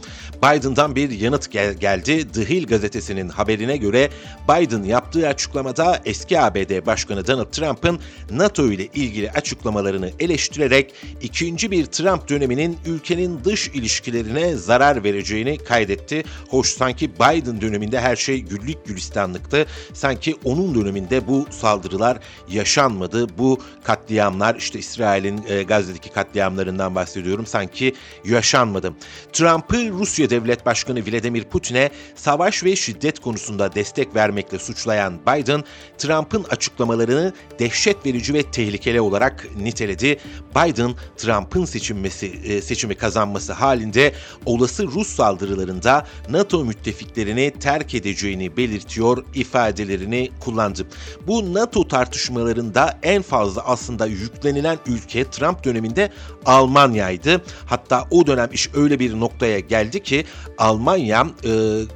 Biden'dan 0.42 0.96
bir 0.96 1.10
yanıt 1.10 1.50
gel- 1.50 1.74
geldi. 1.74 2.32
The 2.32 2.48
Hill 2.48 2.66
gazetesinin 2.66 3.28
haberine 3.28 3.76
göre 3.76 4.10
Biden 4.48 4.82
yaptığı 4.82 5.28
açıklamada 5.28 6.00
eski 6.04 6.40
ABD 6.40 6.86
Başkanı 6.86 7.26
Donald 7.26 7.50
Trump'ın 7.50 8.00
NATO 8.30 8.72
ile 8.72 8.86
ilgili 8.86 9.30
açıklamalarını 9.30 10.10
eleştirerek 10.20 10.94
ikinci 11.20 11.70
bir 11.70 11.86
Trump 11.86 12.28
döneminin 12.28 12.78
ülkenin 12.86 13.44
dış 13.44 13.68
ilişkilerine 13.68 14.56
zarar 14.56 15.04
vereceğini 15.04 15.58
kaydetti. 15.58 16.24
Hoş 16.48 16.68
sanki 16.68 17.14
Biden 17.14 17.60
döneminde 17.60 18.00
her 18.00 18.16
şey 18.16 18.40
güllük 18.72 18.92
gülistanlıktı. 18.92 19.66
Sanki 19.92 20.36
onun 20.44 20.74
döneminde 20.74 21.26
bu 21.28 21.46
saldırılar 21.50 22.18
yaşanmadı. 22.48 23.38
Bu 23.38 23.60
katliamlar 23.84 24.54
işte 24.54 24.78
İsrail'in 24.78 25.44
e, 25.48 25.62
Gazze'deki 25.62 26.10
katliamlarından 26.10 26.94
bahsediyorum. 26.94 27.46
Sanki 27.46 27.94
yaşanmadı. 28.24 28.92
Trump'ı 29.32 29.88
Rusya 29.90 30.30
Devlet 30.30 30.66
Başkanı 30.66 31.06
Vladimir 31.06 31.44
Putin'e 31.44 31.90
savaş 32.14 32.64
ve 32.64 32.76
şiddet 32.76 33.18
konusunda 33.18 33.74
destek 33.74 34.14
vermekle 34.14 34.58
suçlayan 34.58 35.20
Biden, 35.26 35.64
Trump'ın 35.98 36.44
açıklamalarını 36.44 37.32
dehşet 37.58 38.06
verici 38.06 38.34
ve 38.34 38.42
tehlikeli 38.42 39.00
olarak 39.00 39.46
niteledi. 39.56 40.18
Biden, 40.56 40.94
Trump'ın 41.16 41.64
seçilmesi, 41.64 42.26
e, 42.26 42.62
seçimi 42.62 42.94
kazanması 42.94 43.52
halinde 43.52 44.12
olası 44.46 44.86
Rus 44.86 45.08
saldırılarında 45.08 46.06
NATO 46.28 46.64
müttefiklerini 46.64 47.52
terk 47.60 47.94
edeceğini 47.94 48.56
belirtiyor 48.62 49.24
ifadelerini 49.34 50.30
kullandı. 50.40 50.86
Bu 51.26 51.54
NATO 51.54 51.88
tartışmalarında 51.88 52.98
en 53.02 53.22
fazla 53.22 53.62
aslında 53.66 54.06
yüklenilen 54.06 54.78
ülke 54.86 55.30
Trump 55.30 55.64
döneminde 55.64 56.12
Almanya'ydı. 56.46 57.42
Hatta 57.66 58.04
o 58.10 58.26
dönem 58.26 58.48
iş 58.52 58.70
öyle 58.74 58.98
bir 58.98 59.20
noktaya 59.20 59.58
geldi 59.58 60.02
ki 60.02 60.24
Almanya 60.58 61.26
e, 61.44 61.50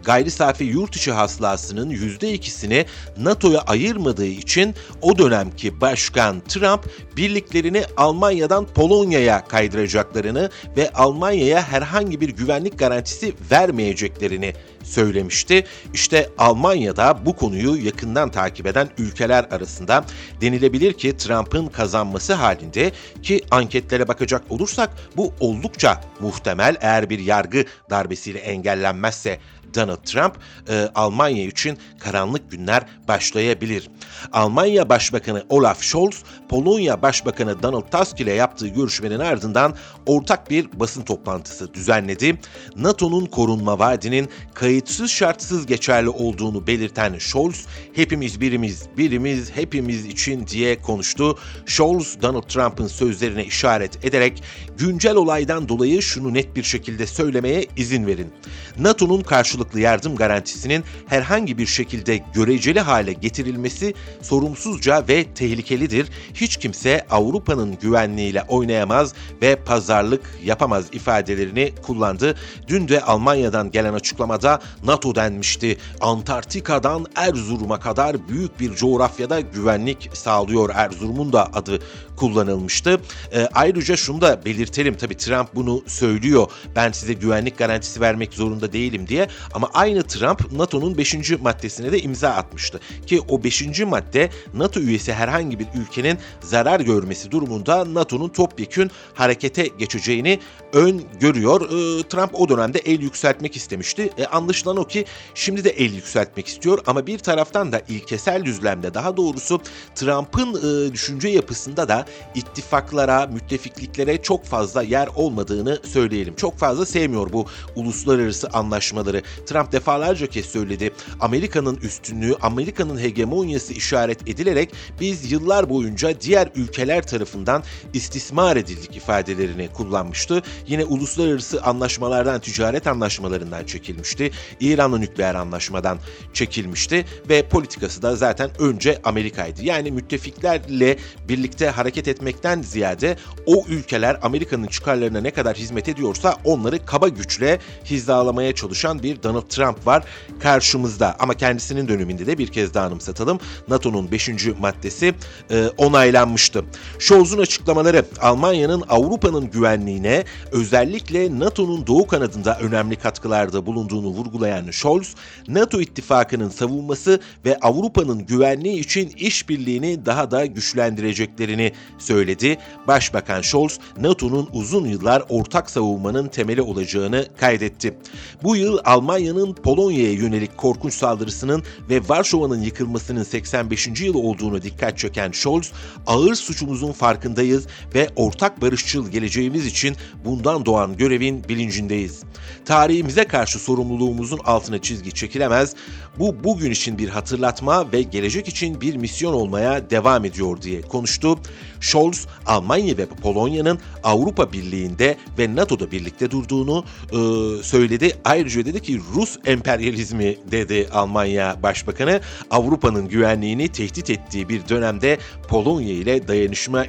gayri 0.04 0.30
safi 0.30 0.64
yurt 0.64 0.96
içi 0.96 1.12
hasılasının 1.12 1.90
%2'sini 1.90 2.84
NATO'ya 3.18 3.60
ayırmadığı 3.60 4.26
için 4.26 4.74
o 5.02 5.18
dönemki 5.18 5.80
başkan 5.80 6.40
Trump 6.40 6.84
birliklerini 7.16 7.82
Almanya'dan 7.96 8.66
Polonya'ya 8.66 9.44
kaydıracaklarını 9.44 10.50
ve 10.76 10.90
Almanya'ya 10.92 11.62
herhangi 11.62 12.20
bir 12.20 12.28
güvenlik 12.28 12.78
garantisi 12.78 13.34
vermeyeceklerini 13.50 14.52
söylemişti. 14.86 15.64
İşte 15.94 16.30
Almanya'da 16.38 17.26
bu 17.26 17.36
konuyu 17.36 17.86
yakından 17.86 18.30
takip 18.30 18.66
eden 18.66 18.88
ülkeler 18.98 19.44
arasında 19.50 20.04
denilebilir 20.40 20.92
ki 20.92 21.16
Trump'ın 21.16 21.66
kazanması 21.66 22.34
halinde 22.34 22.92
ki 23.22 23.40
anketlere 23.50 24.08
bakacak 24.08 24.42
olursak 24.50 24.90
bu 25.16 25.32
oldukça 25.40 26.00
muhtemel 26.20 26.76
eğer 26.80 27.10
bir 27.10 27.18
yargı 27.18 27.64
darbesiyle 27.90 28.38
engellenmezse 28.38 29.38
Donald 29.76 30.04
Trump 30.04 30.38
e, 30.68 30.88
Almanya 30.94 31.44
için 31.44 31.78
karanlık 31.98 32.50
günler 32.50 32.82
başlayabilir. 33.08 33.90
Almanya 34.32 34.88
Başbakanı 34.88 35.44
Olaf 35.48 35.82
Scholz, 35.82 36.22
Polonya 36.48 37.02
Başbakanı 37.02 37.62
Donald 37.62 37.90
Tusk 37.90 38.20
ile 38.20 38.32
yaptığı 38.32 38.68
görüşmenin 38.68 39.18
ardından 39.18 39.74
ortak 40.06 40.50
bir 40.50 40.80
basın 40.80 41.02
toplantısı 41.02 41.74
düzenledi. 41.74 42.38
NATO'nun 42.76 43.26
korunma 43.26 43.78
vaadinin 43.78 44.28
kayıtsız 44.54 45.10
şartsız 45.10 45.66
geçerli 45.66 46.08
olduğunu 46.08 46.66
belirten 46.66 47.18
Scholz, 47.18 47.66
hepimiz 47.92 48.40
birimiz, 48.40 48.86
birimiz 48.98 49.50
hepimiz 49.50 50.06
için 50.06 50.46
diye 50.46 50.82
konuştu. 50.82 51.38
Scholz, 51.66 52.22
Donald 52.22 52.42
Trump'ın 52.42 52.86
sözlerine 52.86 53.44
işaret 53.44 54.04
ederek 54.04 54.42
güncel 54.78 55.14
olaydan 55.14 55.68
dolayı 55.68 56.02
şunu 56.02 56.34
net 56.34 56.56
bir 56.56 56.62
şekilde 56.62 57.06
söylemeye 57.06 57.66
izin 57.76 58.06
verin. 58.06 58.32
NATO'nun 58.78 59.20
karşılıklı 59.66 59.80
yardım 59.80 60.16
garantisinin 60.16 60.84
herhangi 61.06 61.58
bir 61.58 61.66
şekilde 61.66 62.20
göreceli 62.34 62.80
hale 62.80 63.12
getirilmesi 63.12 63.94
sorumsuzca 64.22 65.04
ve 65.08 65.24
tehlikelidir. 65.34 66.08
Hiç 66.34 66.56
kimse 66.56 67.06
Avrupa'nın 67.10 67.78
güvenliğiyle 67.80 68.42
oynayamaz 68.48 69.14
ve 69.42 69.56
pazarlık 69.56 70.20
yapamaz 70.44 70.86
ifadelerini 70.92 71.72
kullandı. 71.82 72.34
Dün 72.68 72.88
de 72.88 73.00
Almanya'dan 73.00 73.70
gelen 73.70 73.94
açıklamada 73.94 74.60
NATO 74.84 75.14
denmişti. 75.14 75.78
Antarktika'dan 76.00 77.06
Erzurum'a 77.16 77.80
kadar 77.80 78.28
büyük 78.28 78.60
bir 78.60 78.74
coğrafyada 78.74 79.40
güvenlik 79.40 80.10
sağlıyor. 80.12 80.70
Erzurum'un 80.74 81.32
da 81.32 81.46
adı 81.52 81.78
kullanılmıştı. 82.16 83.00
E, 83.32 83.48
ayrıca 83.54 83.96
şunu 83.96 84.20
da 84.20 84.44
belirtelim 84.44 84.96
tabii 84.96 85.16
Trump 85.16 85.54
bunu 85.54 85.82
söylüyor. 85.86 86.50
Ben 86.76 86.92
size 86.92 87.12
güvenlik 87.12 87.58
garantisi 87.58 88.00
vermek 88.00 88.34
zorunda 88.34 88.72
değilim 88.72 89.08
diye 89.08 89.28
ama 89.54 89.70
aynı 89.74 90.02
Trump 90.02 90.52
NATO'nun 90.52 90.98
5. 90.98 91.30
maddesine 91.40 91.92
de 91.92 92.00
imza 92.00 92.28
atmıştı. 92.28 92.80
Ki 93.06 93.20
o 93.28 93.44
5. 93.44 93.80
madde 93.80 94.30
NATO 94.54 94.80
üyesi 94.80 95.12
herhangi 95.12 95.58
bir 95.58 95.66
ülkenin 95.74 96.18
zarar 96.40 96.80
görmesi 96.80 97.30
durumunda 97.30 97.94
NATO'nun 97.94 98.28
topyekün 98.28 98.90
harekete 99.14 99.66
geçeceğini 99.66 100.40
öngörüyor. 100.72 101.60
E, 101.60 102.02
Trump 102.02 102.40
o 102.40 102.48
dönemde 102.48 102.78
el 102.78 103.00
yükseltmek 103.00 103.56
istemişti. 103.56 104.10
E, 104.18 104.26
anlaşılan 104.26 104.76
o 104.76 104.84
ki 104.84 105.04
şimdi 105.34 105.64
de 105.64 105.70
el 105.70 105.94
yükseltmek 105.94 106.46
istiyor 106.46 106.78
ama 106.86 107.06
bir 107.06 107.18
taraftan 107.18 107.72
da 107.72 107.82
ilkesel 107.88 108.44
düzlemde 108.44 108.94
daha 108.94 109.16
doğrusu 109.16 109.60
Trump'ın 109.94 110.54
e, 110.54 110.92
düşünce 110.92 111.28
yapısında 111.28 111.88
da 111.88 112.05
ittifaklara, 112.34 113.26
müttefikliklere 113.26 114.22
çok 114.22 114.44
fazla 114.44 114.82
yer 114.82 115.08
olmadığını 115.14 115.80
söyleyelim. 115.84 116.36
Çok 116.36 116.58
fazla 116.58 116.86
sevmiyor 116.86 117.32
bu 117.32 117.46
uluslararası 117.76 118.48
anlaşmaları. 118.48 119.22
Trump 119.46 119.72
defalarca 119.72 120.26
kez 120.26 120.46
söyledi. 120.46 120.92
Amerika'nın 121.20 121.76
üstünlüğü, 121.76 122.34
Amerika'nın 122.42 123.00
hegemonyası 123.00 123.72
işaret 123.72 124.28
edilerek 124.28 124.72
biz 125.00 125.32
yıllar 125.32 125.70
boyunca 125.70 126.20
diğer 126.20 126.48
ülkeler 126.54 127.06
tarafından 127.06 127.62
istismar 127.92 128.56
edildik 128.56 128.96
ifadelerini 128.96 129.68
kullanmıştı. 129.68 130.42
Yine 130.66 130.84
uluslararası 130.84 131.62
anlaşmalardan, 131.62 132.40
ticaret 132.40 132.86
anlaşmalarından 132.86 133.64
çekilmişti. 133.64 134.30
İran'la 134.60 134.98
nükleer 134.98 135.34
anlaşmadan 135.34 135.98
çekilmişti 136.32 137.04
ve 137.28 137.48
politikası 137.48 138.02
da 138.02 138.16
zaten 138.16 138.50
önce 138.58 139.00
Amerika'ydı. 139.04 139.64
Yani 139.64 139.90
müttefiklerle 139.90 140.96
birlikte 141.28 141.68
hareket 141.68 141.95
etmekten 141.98 142.62
ziyade 142.62 143.16
o 143.46 143.64
ülkeler 143.68 144.18
Amerika'nın 144.22 144.66
çıkarlarına 144.66 145.20
ne 145.20 145.30
kadar 145.30 145.56
hizmet 145.56 145.88
ediyorsa 145.88 146.36
onları 146.44 146.86
kaba 146.86 147.08
güçle 147.08 147.58
hizalamaya 147.84 148.54
çalışan 148.54 149.02
bir 149.02 149.22
Donald 149.22 149.48
Trump 149.48 149.86
var 149.86 150.04
karşımızda. 150.40 151.16
Ama 151.18 151.34
kendisinin 151.34 151.88
döneminde 151.88 152.26
de 152.26 152.38
bir 152.38 152.48
kez 152.48 152.74
daha 152.74 152.86
anımsatalım. 152.86 153.38
NATO'nun 153.68 154.10
5. 154.10 154.30
maddesi 154.60 155.14
e, 155.50 155.66
onaylanmıştı. 155.78 156.64
Scholz'un 156.98 157.38
açıklamaları 157.38 158.04
Almanya'nın 158.20 158.82
Avrupa'nın 158.88 159.50
güvenliğine 159.50 160.24
özellikle 160.52 161.38
NATO'nun 161.38 161.86
doğu 161.86 162.06
kanadında 162.06 162.58
önemli 162.58 162.96
katkılarda 162.96 163.66
bulunduğunu 163.66 164.06
vurgulayan 164.06 164.70
Scholz, 164.70 165.14
NATO 165.48 165.80
ittifakının 165.80 166.48
savunması 166.48 167.20
ve 167.44 167.58
Avrupa'nın 167.60 168.26
güvenliği 168.26 168.80
için 168.80 169.08
işbirliğini 169.16 170.06
daha 170.06 170.30
da 170.30 170.46
güçlendireceklerini 170.46 171.72
söyledi. 171.98 172.58
Başbakan 172.86 173.42
Scholz, 173.42 173.78
NATO'nun 173.98 174.48
uzun 174.52 174.84
yıllar 174.84 175.22
ortak 175.28 175.70
savunmanın 175.70 176.28
temeli 176.28 176.62
olacağını 176.62 177.26
kaydetti. 177.40 177.98
Bu 178.42 178.56
yıl 178.56 178.78
Almanya'nın 178.84 179.54
Polonya'ya 179.54 180.12
yönelik 180.12 180.56
korkunç 180.56 180.94
saldırısının 180.94 181.62
ve 181.90 182.00
Varşova'nın 182.08 182.62
yıkılmasının 182.62 183.22
85. 183.22 184.00
yıl 184.00 184.14
olduğunu 184.14 184.62
dikkat 184.62 184.98
çeken 184.98 185.32
Scholz, 185.32 185.72
ağır 186.06 186.34
suçumuzun 186.34 186.92
farkındayız 186.92 187.66
ve 187.94 188.08
ortak 188.16 188.62
barışçıl 188.62 189.10
geleceğimiz 189.10 189.66
için 189.66 189.96
bundan 190.24 190.66
doğan 190.66 190.96
görevin 190.96 191.48
bilincindeyiz. 191.48 192.22
Tarihimize 192.64 193.24
karşı 193.24 193.58
sorumluluğumuzun 193.58 194.40
altına 194.44 194.82
çizgi 194.82 195.12
çekilemez. 195.12 195.74
Bu 196.18 196.44
bugün 196.44 196.70
için 196.70 196.98
bir 196.98 197.08
hatırlatma 197.08 197.92
ve 197.92 198.02
gelecek 198.02 198.48
için 198.48 198.80
bir 198.80 198.96
misyon 198.96 199.32
olmaya 199.32 199.90
devam 199.90 200.24
ediyor 200.24 200.62
diye 200.62 200.80
konuştu. 200.80 201.38
Scholz, 201.80 202.26
Almanya 202.46 202.98
ve 202.98 203.06
Polonya'nın 203.06 203.78
Avrupa 204.04 204.52
Birliği'nde 204.52 205.16
ve 205.38 205.56
NATO'da 205.56 205.90
birlikte 205.90 206.30
durduğunu 206.30 206.84
e, 207.12 207.16
söyledi. 207.62 208.16
Ayrıca 208.24 208.64
dedi 208.64 208.82
ki 208.82 209.00
Rus 209.14 209.36
emperyalizmi 209.44 210.36
dedi 210.50 210.88
Almanya 210.92 211.56
Başbakanı. 211.62 212.20
Avrupa'nın 212.50 213.08
güvenliğini 213.08 213.68
tehdit 213.68 214.10
ettiği 214.10 214.48
bir 214.48 214.68
dönemde 214.68 215.18
Polonya 215.48 215.94
ile 215.94 216.28
dayanışma 216.28 216.84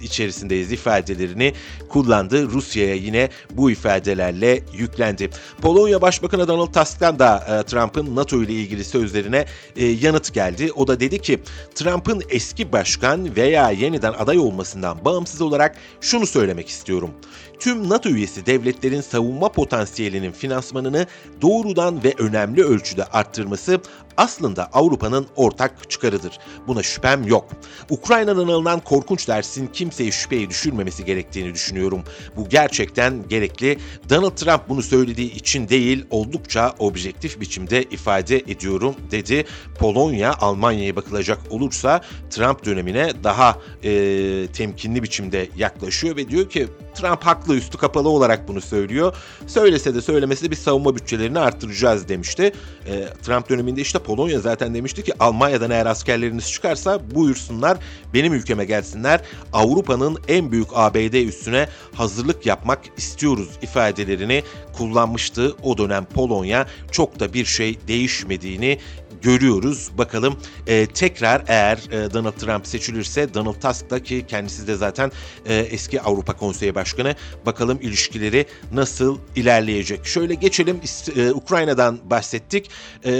içerisindeyiz 0.00 0.72
ifadelerini 0.72 1.52
kullandı. 1.88 2.50
Rusya'ya 2.50 2.94
yine 2.94 3.28
bu 3.50 3.70
ifadelerle 3.70 4.62
yüklendi. 4.78 5.30
Polonya 5.62 6.02
Başbakanı 6.02 6.48
Donald 6.48 6.72
Tusk'tan 6.72 7.18
da 7.18 7.60
e, 7.60 7.62
Trump'ın 7.62 8.16
NATO 8.16 8.42
ile 8.42 8.52
ilgili 8.52 8.84
sözlerine 8.84 9.44
e, 9.76 9.84
yanıt 9.86 10.34
geldi. 10.34 10.70
O 10.76 10.86
da 10.86 11.00
dedi 11.00 11.18
ki 11.18 11.38
Trump'ın 11.74 12.22
eski 12.28 12.72
başkan 12.72 13.36
veya 13.36 13.70
yeniden 13.70 14.12
aday 14.24 14.38
olmasından 14.38 15.04
bağımsız 15.04 15.40
olarak 15.40 15.76
şunu 16.00 16.26
söylemek 16.26 16.68
istiyorum 16.68 17.10
tüm 17.60 17.88
NATO 17.88 18.08
üyesi 18.08 18.46
devletlerin 18.46 19.00
savunma 19.00 19.52
potansiyelinin 19.52 20.32
finansmanını 20.32 21.06
doğrudan 21.42 22.04
ve 22.04 22.14
önemli 22.18 22.64
ölçüde 22.64 23.04
arttırması 23.04 23.80
aslında 24.16 24.68
Avrupa'nın 24.72 25.26
ortak 25.36 25.90
çıkarıdır. 25.90 26.38
Buna 26.66 26.82
şüphem 26.82 27.26
yok. 27.26 27.50
Ukrayna'dan 27.90 28.48
alınan 28.48 28.80
korkunç 28.80 29.28
dersin 29.28 29.66
kimseyi 29.72 30.12
şüpheye 30.12 30.50
düşürmemesi 30.50 31.04
gerektiğini 31.04 31.54
düşünüyorum. 31.54 32.02
Bu 32.36 32.48
gerçekten 32.48 33.28
gerekli. 33.28 33.78
Donald 34.10 34.36
Trump 34.36 34.68
bunu 34.68 34.82
söylediği 34.82 35.32
için 35.32 35.68
değil, 35.68 36.04
oldukça 36.10 36.74
objektif 36.78 37.40
biçimde 37.40 37.82
ifade 37.82 38.36
ediyorum 38.36 38.94
dedi. 39.10 39.44
Polonya 39.78 40.34
Almanya'ya 40.40 40.96
bakılacak 40.96 41.38
olursa 41.50 42.00
Trump 42.30 42.64
dönemine 42.64 43.12
daha 43.24 43.58
e, 43.84 44.46
temkinli 44.52 45.02
biçimde 45.02 45.48
yaklaşıyor 45.56 46.16
ve 46.16 46.28
diyor 46.28 46.50
ki 46.50 46.68
Trump 46.94 47.22
haklı 47.22 47.56
üstü 47.56 47.78
kapalı 47.78 48.08
olarak 48.08 48.48
bunu 48.48 48.60
söylüyor. 48.60 49.16
Söylese 49.46 49.94
de 49.94 50.00
söylemese 50.00 50.46
de 50.46 50.50
bir 50.50 50.56
savunma 50.56 50.96
bütçelerini 50.96 51.38
arttıracağız 51.38 52.08
demişti. 52.08 52.52
E, 52.86 53.08
Trump 53.22 53.48
döneminde 53.48 53.80
işte 53.80 53.98
Polonya 53.98 54.40
zaten 54.40 54.74
demişti 54.74 55.04
ki 55.04 55.12
Almanya'dan 55.20 55.70
eğer 55.70 55.86
askerleriniz 55.86 56.52
çıkarsa 56.52 57.00
buyursunlar 57.14 57.78
benim 58.14 58.34
ülkeme 58.34 58.64
gelsinler. 58.64 59.20
Avrupa'nın 59.52 60.18
en 60.28 60.52
büyük 60.52 60.68
ABD 60.74 61.14
üstüne 61.14 61.68
hazırlık 61.94 62.46
yapmak 62.46 62.80
istiyoruz 62.96 63.48
ifadelerini 63.62 64.42
kullanmıştı. 64.72 65.56
O 65.62 65.78
dönem 65.78 66.04
Polonya 66.04 66.66
çok 66.90 67.20
da 67.20 67.34
bir 67.34 67.44
şey 67.44 67.78
değişmediğini 67.88 68.78
görüyoruz. 69.24 69.90
Bakalım 69.98 70.36
e, 70.66 70.86
tekrar 70.86 71.42
eğer 71.48 71.76
e, 71.76 72.14
Donald 72.14 72.32
Trump 72.32 72.66
seçilirse 72.66 73.34
Donald 73.34 73.54
Tusk 73.54 73.90
da 73.90 74.02
ki 74.02 74.24
kendisi 74.28 74.66
de 74.66 74.74
zaten 74.76 75.12
e, 75.46 75.54
eski 75.54 76.00
Avrupa 76.00 76.36
Konseyi 76.36 76.74
Başkanı 76.74 77.14
bakalım 77.46 77.78
ilişkileri 77.82 78.46
nasıl 78.72 79.18
ilerleyecek. 79.36 80.06
Şöyle 80.06 80.34
geçelim 80.34 80.80
e, 81.16 81.30
Ukrayna'dan 81.30 81.98
bahsettik. 82.10 82.70
E, 83.04 83.10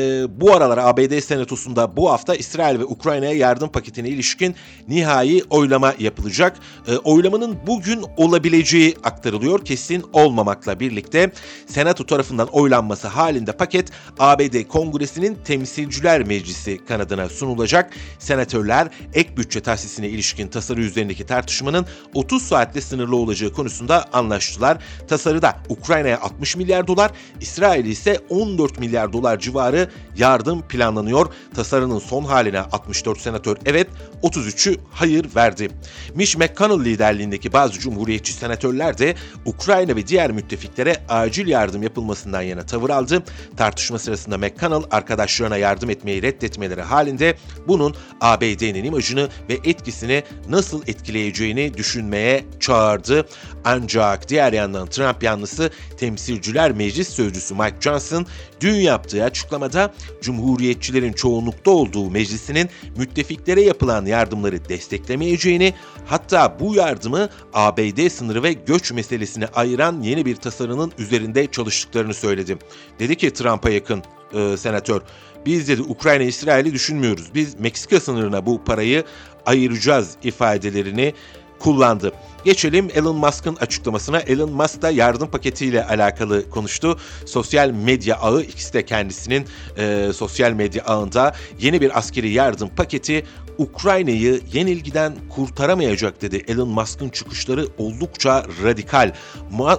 bu 0.40 0.54
aralar 0.54 0.78
ABD 0.78 1.20
Senatosu'nda 1.20 1.96
bu 1.96 2.10
hafta 2.10 2.34
İsrail 2.34 2.78
ve 2.78 2.84
Ukrayna'ya 2.84 3.32
yardım 3.32 3.68
paketine 3.68 4.08
ilişkin 4.08 4.54
nihai 4.88 5.42
oylama 5.50 5.94
yapılacak. 5.98 6.56
E, 6.88 6.96
oylamanın 6.96 7.56
bugün 7.66 8.04
olabileceği 8.16 8.96
aktarılıyor. 9.04 9.64
Kesin 9.64 10.04
olmamakla 10.12 10.80
birlikte 10.80 11.32
Senato 11.66 12.06
tarafından 12.06 12.48
oylanması 12.48 13.08
halinde 13.08 13.52
paket 13.52 13.90
ABD 14.18 14.68
Kongresi'nin 14.68 15.38
temsilci 15.44 15.93
Temsilciler 15.94 16.22
Meclisi 16.22 16.84
kanadına 16.84 17.28
sunulacak. 17.28 17.92
Senatörler 18.18 18.88
ek 19.14 19.36
bütçe 19.36 19.60
tahsisine 19.60 20.08
ilişkin 20.08 20.48
tasarı 20.48 20.80
üzerindeki 20.80 21.26
tartışmanın 21.26 21.86
30 22.14 22.42
saatte 22.42 22.80
sınırlı 22.80 23.16
olacağı 23.16 23.52
konusunda 23.52 24.04
anlaştılar. 24.12 24.78
Tasarıda 25.08 25.56
Ukrayna'ya 25.68 26.20
60 26.20 26.56
milyar 26.56 26.86
dolar, 26.86 27.10
İsrail 27.40 27.84
ise 27.84 28.18
14 28.28 28.78
milyar 28.78 29.12
dolar 29.12 29.38
civarı 29.38 29.90
yardım 30.16 30.68
planlanıyor. 30.68 31.26
Tasarının 31.54 31.98
son 31.98 32.24
haline 32.24 32.60
64 32.60 33.20
senatör 33.20 33.56
evet, 33.66 33.88
33'ü 34.22 34.76
hayır 34.92 35.26
verdi. 35.36 35.70
Mitch 36.14 36.36
McConnell 36.36 36.84
liderliğindeki 36.84 37.52
bazı 37.52 37.80
cumhuriyetçi 37.80 38.32
senatörler 38.32 38.98
de 38.98 39.14
Ukrayna 39.44 39.96
ve 39.96 40.06
diğer 40.06 40.32
müttefiklere 40.32 40.96
acil 41.08 41.46
yardım 41.46 41.82
yapılmasından 41.82 42.42
yana 42.42 42.66
tavır 42.66 42.90
aldı. 42.90 43.22
Tartışma 43.56 43.98
sırasında 43.98 44.38
McConnell 44.38 44.84
arkadaşlarına 44.90 45.56
yardım 45.56 45.83
yardım 45.84 45.90
etmeyi 45.90 46.22
reddetmeleri 46.22 46.82
halinde 46.82 47.36
bunun 47.68 47.94
ABD'nin 48.20 48.84
imajını 48.84 49.28
ve 49.48 49.58
etkisini 49.64 50.22
nasıl 50.48 50.82
etkileyeceğini 50.86 51.74
düşünmeye 51.76 52.44
çağırdı. 52.60 53.26
Ancak 53.64 54.28
diğer 54.28 54.52
yandan 54.52 54.86
Trump 54.86 55.22
yanlısı 55.22 55.70
Temsilciler 55.96 56.72
Meclis 56.72 57.08
Sözcüsü 57.08 57.54
Mike 57.54 57.76
Johnson 57.80 58.26
dün 58.60 58.74
yaptığı 58.74 59.24
açıklamada 59.24 59.94
Cumhuriyetçilerin 60.22 61.12
çoğunlukta 61.12 61.70
olduğu 61.70 62.10
meclisinin 62.10 62.68
müttefiklere 62.96 63.62
yapılan 63.62 64.06
yardımları 64.06 64.68
desteklemeyeceğini 64.68 65.74
hatta 66.06 66.56
bu 66.60 66.74
yardımı 66.74 67.28
ABD 67.52 68.08
sınırı 68.08 68.42
ve 68.42 68.52
göç 68.52 68.92
meselesini 68.92 69.46
ayıran 69.46 70.02
yeni 70.02 70.26
bir 70.26 70.36
tasarının 70.36 70.92
üzerinde 70.98 71.46
çalıştıklarını 71.46 72.14
söyledi. 72.14 72.58
Dedi 72.98 73.16
ki 73.16 73.32
Trump'a 73.32 73.70
yakın 73.70 74.02
e, 74.34 74.56
senatör 74.56 75.00
biz 75.46 75.68
dedi 75.68 75.82
Ukrayna 75.82 76.22
İsrail'i 76.22 76.72
düşünmüyoruz. 76.72 77.34
Biz 77.34 77.60
Meksika 77.60 78.00
sınırına 78.00 78.46
bu 78.46 78.64
parayı 78.64 79.04
ayıracağız 79.46 80.16
ifadelerini 80.22 81.14
kullandı. 81.58 82.12
Geçelim 82.44 82.88
Elon 82.94 83.16
Musk'ın 83.16 83.56
açıklamasına. 83.56 84.20
Elon 84.20 84.52
Musk 84.52 84.82
da 84.82 84.90
yardım 84.90 85.30
paketiyle 85.30 85.86
alakalı 85.86 86.50
konuştu. 86.50 86.98
Sosyal 87.26 87.70
medya 87.70 88.16
ağı 88.16 88.42
ikisi 88.42 88.72
de 88.72 88.84
kendisinin 88.84 89.46
e, 89.78 90.10
sosyal 90.14 90.52
medya 90.52 90.84
ağında 90.84 91.34
yeni 91.60 91.80
bir 91.80 91.98
askeri 91.98 92.30
yardım 92.30 92.68
paketi 92.68 93.24
Ukrayna'yı 93.58 94.40
yenilgiden 94.52 95.14
kurtaramayacak 95.30 96.22
dedi. 96.22 96.44
Elon 96.48 96.68
Musk'ın 96.68 97.08
çıkışları 97.08 97.66
oldukça 97.78 98.46
radikal. 98.62 99.12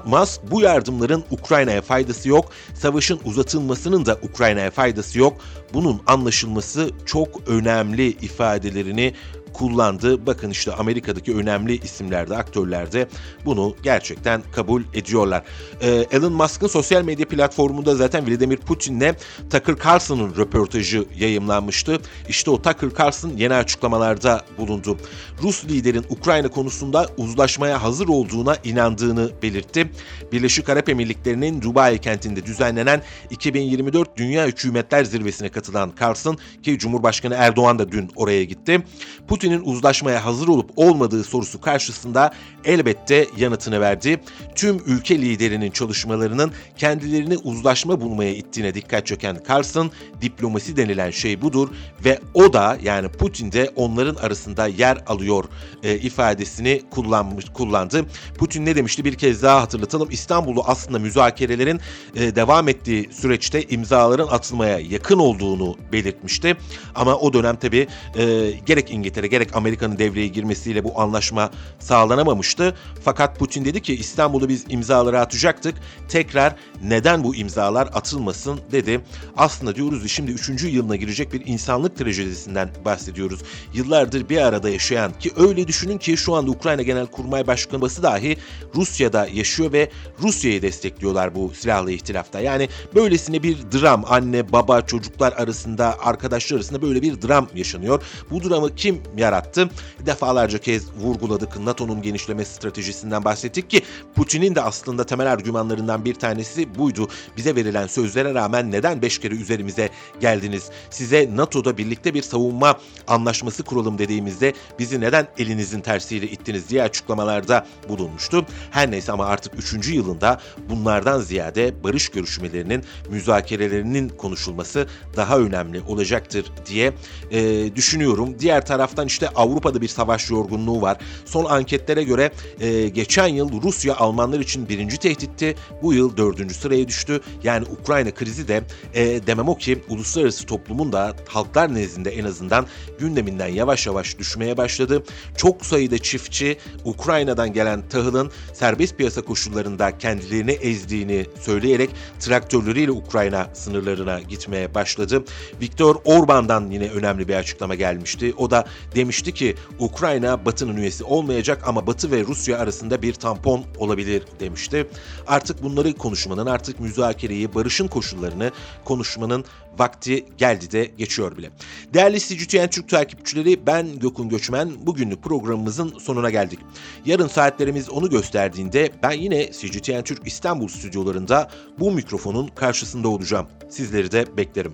Musk 0.05 0.41
bu 0.51 0.61
yardımların 0.61 1.23
Ukrayna'ya 1.31 1.81
faydası 1.81 2.29
yok. 2.29 2.51
Savaşın 2.73 3.19
uzatılmasının 3.25 4.05
da 4.05 4.17
Ukrayna'ya 4.23 4.71
faydası 4.71 5.19
yok. 5.19 5.37
Bunun 5.73 6.01
anlaşılması 6.07 6.89
çok 7.05 7.47
önemli 7.47 8.07
ifadelerini 8.07 9.13
kullandı. 9.57 10.25
Bakın 10.25 10.49
işte 10.49 10.73
Amerika'daki 10.73 11.35
önemli 11.35 11.77
isimlerde, 11.77 12.37
aktörlerde 12.37 13.07
bunu 13.45 13.75
gerçekten 13.83 14.41
kabul 14.55 14.81
ediyorlar. 14.93 15.43
Ee, 15.81 16.05
Elon 16.11 16.33
Musk'ın 16.33 16.67
sosyal 16.67 17.03
medya 17.03 17.27
platformunda 17.27 17.95
zaten 17.95 18.27
Vladimir 18.27 18.57
Putin'le 18.57 19.13
Tucker 19.51 19.75
Carlson'ın 19.85 20.35
röportajı 20.35 21.05
yayımlanmıştı. 21.17 21.99
İşte 22.29 22.51
o 22.51 22.61
Tucker 22.61 22.89
Carlson 22.99 23.29
yeni 23.29 23.53
açıklamalarda 23.53 24.41
bulundu. 24.57 24.97
Rus 25.43 25.65
liderin 25.65 26.05
Ukrayna 26.09 26.47
konusunda 26.47 27.07
uzlaşmaya 27.17 27.83
hazır 27.83 28.07
olduğuna 28.07 28.55
inandığını 28.63 29.31
belirtti. 29.43 29.91
Birleşik 30.31 30.69
Arap 30.69 30.89
Emirlikleri'nin 30.89 31.61
Dubai 31.61 31.97
kentinde 31.97 32.45
düzenlenen 32.45 33.01
2024 33.29 34.17
Dünya 34.17 34.47
Hükümetler 34.47 35.03
Zirvesi'ne 35.03 35.49
katılan 35.49 35.93
Carlson 36.01 36.37
ki 36.63 36.79
Cumhurbaşkanı 36.79 37.35
Erdoğan 37.35 37.79
da 37.79 37.91
dün 37.91 38.11
oraya 38.15 38.43
gitti. 38.43 38.83
Putin 39.27 39.44
Putin'in 39.45 39.65
uzlaşmaya 39.65 40.25
hazır 40.25 40.47
olup 40.47 40.71
olmadığı 40.75 41.23
sorusu 41.23 41.61
karşısında 41.61 42.33
elbette 42.63 43.27
yanıtını 43.37 43.81
verdi. 43.81 44.19
Tüm 44.55 44.81
ülke 44.85 45.21
liderinin 45.21 45.71
çalışmalarının 45.71 46.51
kendilerini 46.77 47.37
uzlaşma 47.37 48.01
bulmaya 48.01 48.35
ittiğine 48.35 48.73
dikkat 48.73 49.07
çeken 49.07 49.37
Carlson, 49.49 49.91
diplomasi 50.21 50.77
denilen 50.77 51.11
şey 51.11 51.41
budur 51.41 51.69
ve 52.05 52.19
o 52.33 52.53
da 52.53 52.77
yani 52.83 53.07
Putin 53.07 53.51
de 53.51 53.71
onların 53.75 54.15
arasında 54.15 54.67
yer 54.67 54.97
alıyor 55.07 55.45
e, 55.83 55.95
ifadesini 55.95 56.81
kullanmış 56.89 57.45
kullandı. 57.53 58.05
Putin 58.37 58.65
ne 58.65 58.75
demişti 58.75 59.05
bir 59.05 59.15
kez 59.15 59.43
daha 59.43 59.61
hatırlatalım. 59.61 60.07
İstanbul'u 60.11 60.63
aslında 60.65 60.99
müzakerelerin 60.99 61.79
e, 62.15 62.35
devam 62.35 62.67
ettiği 62.67 63.09
süreçte 63.11 63.63
imzaların 63.63 64.27
atılmaya 64.27 64.79
yakın 64.79 65.19
olduğunu 65.19 65.75
belirtmişti. 65.91 66.57
Ama 66.95 67.15
o 67.15 67.33
dönem 67.33 67.55
tabi 67.55 67.87
e, 68.17 68.51
gerek 68.65 68.91
İngiltere 68.91 69.24
gerek 69.27 69.55
Amerika'nın 69.55 69.99
devreye 69.99 70.27
girmesiyle 70.27 70.83
bu 70.83 71.01
anlaşma 71.01 71.51
sağlanamamıştı. 71.79 72.75
Fakat 73.03 73.39
Putin 73.39 73.65
dedi 73.65 73.81
ki 73.81 73.95
İstanbul'u 73.95 74.49
biz 74.49 74.65
imzaları 74.69 75.19
atacaktık. 75.19 75.75
Tekrar 76.09 76.55
neden 76.83 77.23
bu 77.23 77.35
imzalar 77.35 77.87
atılmasın 77.93 78.59
dedi. 78.71 79.01
Aslında 79.37 79.75
diyoruz 79.75 80.11
şimdi 80.11 80.31
3. 80.31 80.63
yılına 80.63 80.95
girecek 80.95 81.33
bir 81.33 81.41
insanlık 81.45 81.97
trajedisinden 81.97 82.69
bahsediyoruz. 82.85 83.39
Yıllardır 83.73 84.29
bir 84.29 84.37
arada 84.37 84.69
yaşayan 84.69 85.19
ki 85.19 85.31
öyle 85.37 85.67
düşünün 85.67 85.97
ki 85.97 86.17
şu 86.17 86.33
anda 86.33 86.51
Ukrayna 86.51 86.81
Genel 86.81 87.05
Kurmay 87.05 87.47
Başkanı 87.47 87.81
dahi 87.81 88.37
Rusya'da 88.75 89.27
yaşıyor 89.33 89.73
ve 89.73 89.89
Rusya'yı 90.21 90.61
destekliyorlar 90.61 91.35
bu 91.35 91.51
silahlı 91.53 91.91
ihtilafta. 91.91 92.39
Yani 92.39 92.69
böylesine 92.95 93.43
bir 93.43 93.57
dram 93.57 94.05
anne 94.07 94.51
baba 94.51 94.81
çocuklar 94.81 95.33
arasında 95.33 95.99
arkadaşlar 95.99 96.57
arasında 96.57 96.81
böyle 96.81 97.01
bir 97.01 97.21
dram 97.21 97.47
yaşanıyor. 97.55 98.03
Bu 98.31 98.49
dramı 98.49 98.75
kim 98.75 99.01
yarattı? 99.17 99.69
Defalarca 100.05 100.57
kez 100.57 100.83
vurguladı 100.97 101.35
vurguladık. 101.35 101.59
NATO'nun 101.59 102.01
genişleme 102.01 102.45
stratejisinden 102.45 103.23
bahsettik 103.23 103.69
ki 103.69 103.81
Putin'in 104.15 104.55
de 104.55 104.61
aslında 104.61 105.05
temel 105.05 105.31
argümanlarından 105.31 106.05
bir 106.05 106.15
tanesi 106.15 106.75
buydu. 106.75 107.07
Bize 107.37 107.55
verilen 107.55 107.87
sözlere 107.87 108.33
rağmen 108.33 108.71
neden 108.71 109.01
beş 109.01 109.19
kere 109.19 109.35
üzerimize 109.35 109.89
geldiniz? 110.19 110.69
Size 110.89 111.29
NATO'da 111.35 111.77
birlikte 111.77 112.13
bir 112.13 112.21
savunma 112.21 112.79
anlaşması 113.07 113.63
kuralım 113.63 113.97
dediğimizde 113.97 114.53
bizi 114.79 115.01
neden 115.01 115.27
elinizin 115.37 115.81
tersiyle 115.81 116.27
ittiniz 116.27 116.69
diye 116.69 116.83
açıklamalarda 116.83 117.67
bulunmuştu. 117.89 118.45
Her 118.71 118.91
neyse 118.91 119.11
ama 119.11 119.25
artık 119.25 119.53
3. 119.75 119.87
yılında 119.87 120.41
bunlardan 120.69 121.21
ziyade 121.21 121.83
barış 121.83 122.09
görüşmelerinin, 122.09 122.83
müzakerelerinin 123.09 124.09
konuşulması 124.09 124.87
daha 125.15 125.39
önemli 125.39 125.81
olacaktır 125.81 126.45
diye 126.65 126.93
e, 127.31 127.75
düşünüyorum. 127.75 128.39
Diğer 128.39 128.65
taraftan 128.65 129.04
işte 129.05 129.29
Avrupa'da 129.29 129.81
bir 129.81 129.87
savaş 129.87 130.29
yorgunluğu 130.29 130.81
var. 130.81 130.97
Son 131.25 131.45
anketlere 131.45 132.03
göre 132.03 132.31
e, 132.59 132.89
geçen 132.89 133.27
yıl 133.27 133.61
Rusya 133.61 133.95
Almanlar 133.95 134.39
için 134.39 134.69
birinci 134.69 134.97
tehditti. 134.97 135.55
Bu 135.81 135.93
yıl 135.93 136.17
dördüncü 136.17 136.53
sıraya 136.53 136.87
düştü. 136.87 137.21
Yani 137.43 137.65
Ukrayna 137.81 138.11
krizi 138.11 138.47
de 138.47 138.63
e, 138.93 139.27
demem 139.27 139.49
o 139.49 139.57
ki 139.57 139.83
uluslararası 139.89 140.45
toplumun 140.45 140.91
da 140.91 141.13
halklar 141.27 141.73
nezdinde 141.73 142.11
en 142.11 142.25
azından 142.25 142.65
gündeminden 142.99 143.47
yavaş 143.47 143.87
yavaş 143.87 144.17
düşmeye 144.17 144.57
başladı. 144.57 145.03
Çok 145.37 145.65
sayıda 145.65 145.97
çiftçi 145.97 146.57
Ukrayna'dan 146.85 147.53
gelen 147.53 147.89
tahılın 147.89 148.31
serbest 148.53 148.97
piyasa 148.97 149.21
koşullarında 149.21 149.97
kendilerini 149.97 150.51
ezdiğini 150.51 151.25
söyleyerek 151.41 151.89
traktörleriyle 152.19 152.91
Ukrayna 152.91 153.47
sınırlarına 153.53 154.19
gitmeye 154.19 154.75
başladı. 154.75 155.23
Viktor 155.61 155.95
Orban'dan 156.05 156.71
yine 156.71 156.89
önemli 156.89 157.27
bir 157.27 157.35
açıklama 157.35 157.75
gelmişti. 157.75 158.33
O 158.37 158.51
da 158.51 158.65
demişti 158.95 159.33
ki 159.33 159.55
Ukrayna 159.79 160.45
Batı'nın 160.45 160.77
üyesi 160.77 161.03
olmayacak 161.03 161.63
ama 161.67 161.87
Batı 161.87 162.11
ve 162.11 162.23
Rusya 162.23 162.59
arasında 162.59 163.01
bir 163.01 163.13
tampon 163.13 163.63
olabilir 163.77 164.23
demişti. 164.39 164.87
Artık 165.27 165.63
bunları 165.63 165.93
konuşmanın, 165.93 166.45
artık 166.45 166.79
müzakereyi, 166.79 167.55
barışın 167.55 167.87
koşullarını 167.87 168.51
konuşmanın 168.85 169.45
vakti 169.79 170.25
geldi 170.37 170.71
de 170.71 170.91
geçiyor 170.97 171.37
bile. 171.37 171.49
Değerli 171.93 172.19
CGTN 172.19 172.67
Türk 172.67 172.89
takipçileri 172.89 173.67
ben 173.67 173.99
Gökün 173.99 174.29
Göçmen. 174.29 174.71
Bugünlük 174.85 175.23
programımızın 175.23 175.93
sonuna 175.99 176.29
geldik. 176.29 176.59
Yarın 177.05 177.27
saatlerimiz 177.27 177.89
onu 177.89 178.09
gösterdiğinde 178.09 178.89
ben 179.03 179.11
yine 179.11 179.51
CGTN 179.51 180.01
Türk 180.01 180.27
İstanbul 180.27 180.67
stüdyolarında 180.67 181.49
bu 181.79 181.91
mikrofonun 181.91 182.47
karşısında 182.47 183.09
olacağım. 183.09 183.47
Sizleri 183.69 184.11
de 184.11 184.37
beklerim. 184.37 184.73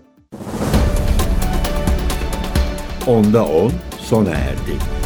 Onda 3.08 3.46
10 3.46 3.72
sona 4.12 4.30
erdi. 4.32 5.01